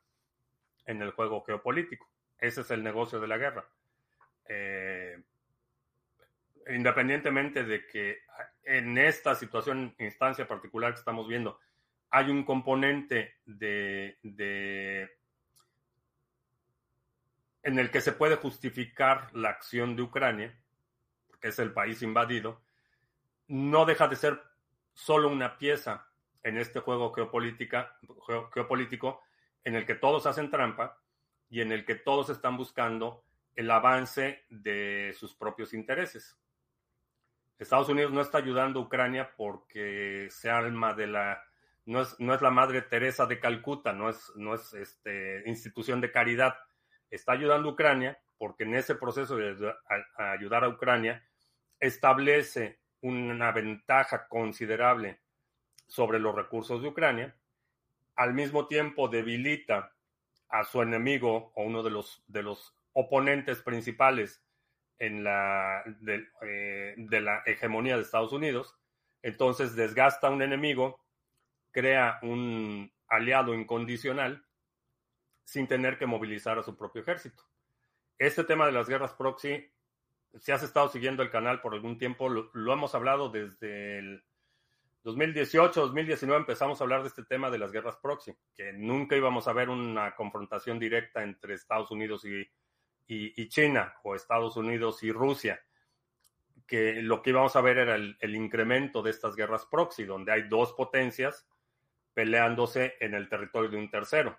[0.85, 2.10] en el juego geopolítico.
[2.41, 3.65] Ese es el negocio de la guerra.
[4.49, 5.21] Eh,
[6.67, 8.17] independientemente de que
[8.63, 11.59] en esta situación, instancia particular que estamos viendo,
[12.09, 14.17] hay un componente de
[17.63, 20.59] en el que se puede justificar la acción de Ucrania,
[21.39, 22.61] que es el país invadido,
[23.47, 24.41] no deja de ser
[24.93, 26.07] solo una pieza
[26.43, 27.97] en este juego geopolítica,
[28.53, 29.21] geopolítico
[29.63, 30.99] en el que todos hacen trampa
[31.51, 33.23] y en el que todos están buscando
[33.55, 36.35] el avance de sus propios intereses.
[37.59, 41.43] Estados Unidos no está ayudando a Ucrania porque sea alma de la
[41.85, 45.99] no es, no es la madre Teresa de Calcuta, no es, no es este, institución
[45.99, 46.55] de caridad
[47.09, 49.73] está ayudando a Ucrania porque en ese proceso de
[50.17, 51.23] ayudar a Ucrania
[51.79, 55.19] establece una ventaja considerable
[55.85, 57.35] sobre los recursos de Ucrania,
[58.15, 59.93] al mismo tiempo debilita
[60.51, 64.43] a su enemigo o uno de los, de los oponentes principales
[64.99, 68.77] en la, de, eh, la hegemonía de Estados Unidos,
[69.23, 70.99] entonces desgasta a un enemigo,
[71.71, 74.45] crea un aliado incondicional
[75.43, 77.43] sin tener que movilizar a su propio ejército.
[78.17, 79.71] Este tema de las guerras proxy,
[80.39, 84.23] si has estado siguiendo el canal por algún tiempo, lo, hemos hablado desde el
[85.03, 89.47] 2018, 2019 empezamos a hablar de este tema de las guerras proxy, que nunca íbamos
[89.47, 92.47] a ver una confrontación directa entre Estados Unidos y,
[93.49, 95.61] China o Estados Unidos y Rusia,
[96.65, 100.31] que lo que íbamos a ver era el, el, incremento de estas guerras proxy, donde
[100.31, 101.45] hay dos potencias
[102.13, 104.37] peleándose en el territorio de un tercero.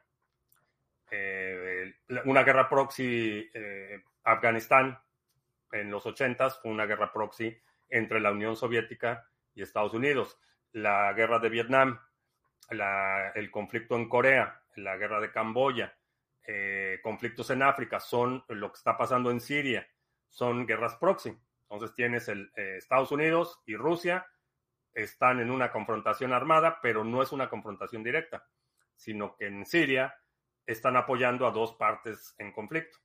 [1.11, 1.95] Eh,
[2.25, 4.99] una guerra proxy eh, Afganistán
[5.71, 7.55] en los 80 fue una guerra proxy
[7.91, 10.39] entre la Unión Soviética y Estados Unidos.
[10.73, 12.01] La guerra de Vietnam,
[12.71, 15.95] el conflicto en Corea, la guerra de Camboya,
[16.47, 19.87] eh, conflictos en África, son lo que está pasando en Siria,
[20.29, 21.37] son guerras proxy.
[21.63, 24.27] Entonces tienes el, Estados Unidos y Rusia
[24.95, 28.47] están en una confrontación armada, pero no es una confrontación directa,
[28.95, 30.15] sino que en Siria
[30.67, 32.99] están apoyando a dos partes en conflicto.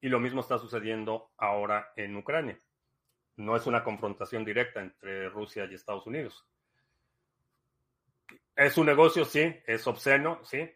[0.00, 2.58] Y lo mismo está sucediendo ahora en Ucrania.
[3.36, 6.46] No es una confrontación directa entre Rusia y Estados Unidos.
[8.56, 10.70] Es un negocio, sí, es obsceno, sí.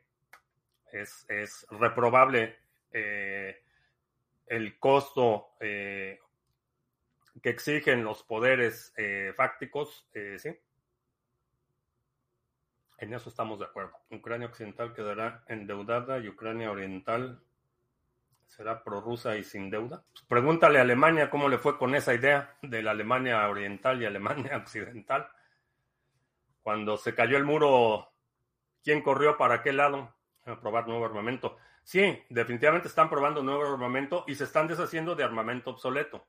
[0.93, 2.57] Es, reprobable
[2.91, 3.62] eh,
[4.47, 6.18] el costo eh,
[7.43, 10.09] que exigen los poderes eh, fácticos,
[10.39, 10.57] sí.
[12.99, 13.93] En eso estamos de acuerdo.
[14.11, 17.43] Ucrania Occidental quedará endeudada y Ucrania Oriental
[18.47, 20.03] será prorrusa y sin deuda.
[20.29, 24.57] Pregúntale a Alemania cómo le fue con esa idea de la Alemania Oriental y Alemania
[24.64, 25.29] Occidental.
[26.66, 28.12] Cuando se cayó el muro,
[28.82, 30.16] ¿quién corrió para qué lado?
[30.46, 31.56] A probar nuevo armamento.
[31.84, 36.26] Sí, definitivamente están probando nuevo armamento y se están deshaciendo de armamento obsoleto.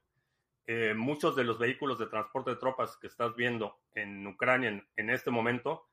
[0.67, 5.09] Eh, muchos de los vehículos de transporte de tropas que estás viendo en Ucrania en
[5.09, 5.89] este momento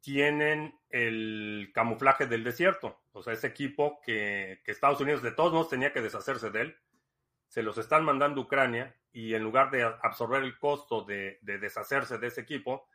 [0.00, 3.00] tienen el camuflaje del desierto.
[3.10, 6.76] O sea, ese equipo que, Estados Unidos de todos modos tenía que deshacerse de él,
[7.48, 12.18] se los están mandando a Ucrania y en lugar de absorber el costo de, deshacerse
[12.18, 12.86] de ese equipo,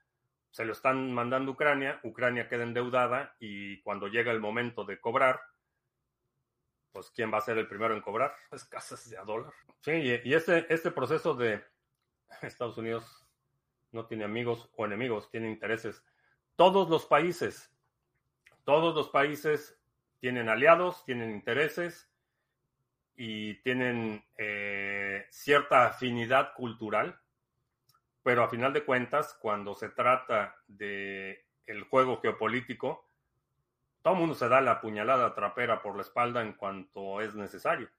[0.53, 5.01] se lo están mandando a Ucrania, Ucrania queda endeudada y cuando llega el momento de
[5.01, 5.41] cobrar,
[6.91, 8.35] pues ¿quién va a ser el primero en cobrar?
[8.51, 9.51] Escasez de a dólar.
[9.79, 11.63] Sí, y, este, este proceso de
[12.43, 13.27] Estados Unidos
[13.91, 16.05] no tiene amigos o enemigos, tiene intereses.
[16.55, 17.73] Todos los países,
[18.63, 19.81] todos los países
[20.19, 22.13] tienen aliados, tienen intereses
[23.15, 27.19] y tienen eh, cierta afinidad cultural,
[28.23, 33.05] pero a final de cuentas, cuando se trata de el juego geopolítico,
[34.01, 37.89] todo el mundo se da la puñalada trapera por la espalda en cuanto es necesario.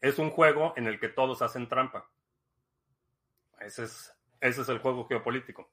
[0.00, 2.08] Es un juego en el que todos hacen trampa.
[3.60, 5.70] Ese es, el juego geopolítico.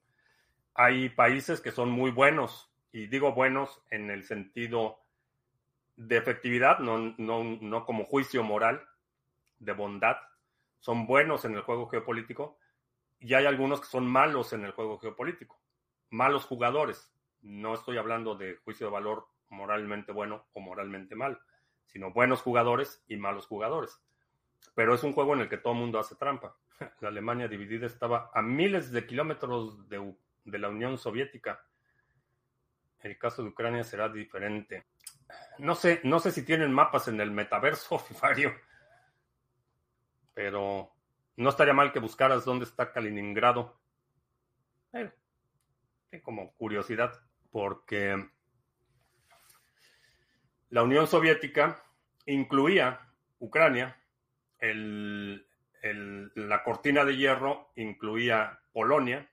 [0.76, 5.00] Hay países que son muy buenos, y digo buenos en el sentido
[5.96, 8.88] de efectividad, no como juicio moral,
[9.58, 10.18] de bondad.
[10.80, 12.59] Son buenos en el juego geopolítico,
[13.20, 15.60] y hay algunos que son malos en el juego geopolítico.
[16.10, 21.40] Malos jugadores no estoy hablando de juicio de valor moralmente bueno o moralmente mal,
[21.86, 24.02] sino buenos jugadores y malos jugadores.
[24.76, 26.56] Pero es un juego en el que todo el mundo hace trampa.
[27.00, 30.16] La Alemania dividida estaba a miles de kilómetros de,
[30.46, 31.64] de la Unión Soviética.
[33.00, 34.88] El caso de Ucrania será diferente.
[35.60, 38.54] No sé, no sé si tienen mapas en el metaverso, Fario,
[40.34, 40.92] pero
[41.40, 43.80] no estaría mal que buscaras dónde está Kaliningrado.
[44.92, 45.10] Eh,
[46.22, 47.18] como curiosidad
[47.50, 48.30] porque
[50.70, 51.82] la Unión Soviética
[52.26, 53.00] incluía
[53.40, 53.98] Ucrania,
[54.60, 59.32] la cortina de hierro incluía Polonia,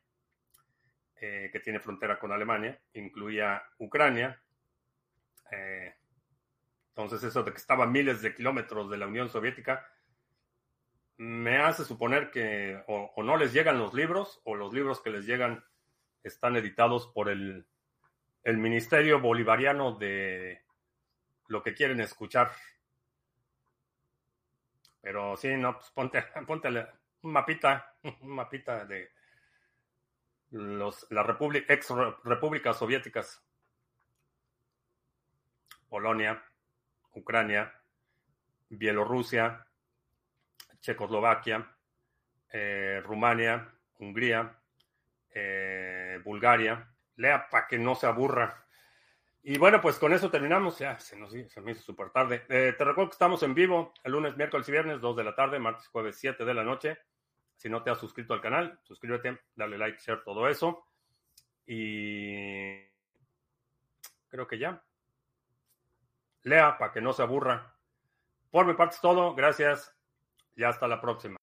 [1.21, 4.41] eh, que tiene frontera con Alemania, incluía Ucrania.
[5.51, 5.93] Eh,
[6.91, 9.85] entonces eso de que estaba miles de kilómetros de la Unión Soviética
[11.19, 15.27] me hace suponer que o no les llegan los libros o los libros que les
[15.27, 15.65] llegan
[16.23, 17.67] están editados por el
[18.47, 20.63] el Ministerio Bolivariano de
[21.49, 22.53] lo que quieren escuchar.
[25.01, 26.69] Pero sí, no, pues ponte, ponte
[27.23, 29.11] un mapita, un mapita de
[30.53, 31.27] los, las
[31.69, 31.89] ex
[32.23, 33.45] repúblicas soviéticas.
[35.89, 36.41] Polonia,
[37.15, 37.75] Ucrania,
[38.69, 39.66] Bielorrusia,
[40.87, 41.69] Checoslovaquia,
[42.53, 44.57] eh, Rumania, Hungría,
[45.35, 48.65] eh, Bulgaria, lea para que no se aburra.
[49.43, 50.79] Y bueno, pues con eso terminamos.
[50.79, 52.45] Ya se, nos, hizo súper tarde.
[52.49, 55.35] Eh, te recuerdo que estamos en vivo el lunes, miércoles y viernes, 2 de la
[55.35, 56.99] tarde, martes, jueves, 7 de la noche.
[57.57, 60.87] Si no te has suscrito al canal, suscríbete, dale like, share, todo eso.
[61.67, 62.77] Y
[64.29, 64.85] creo que ya.
[66.43, 67.75] Lea para que no se aburra.
[68.53, 69.35] Por mi parte es todo.
[69.35, 69.96] Gracias
[70.57, 71.36] y hasta la próxima.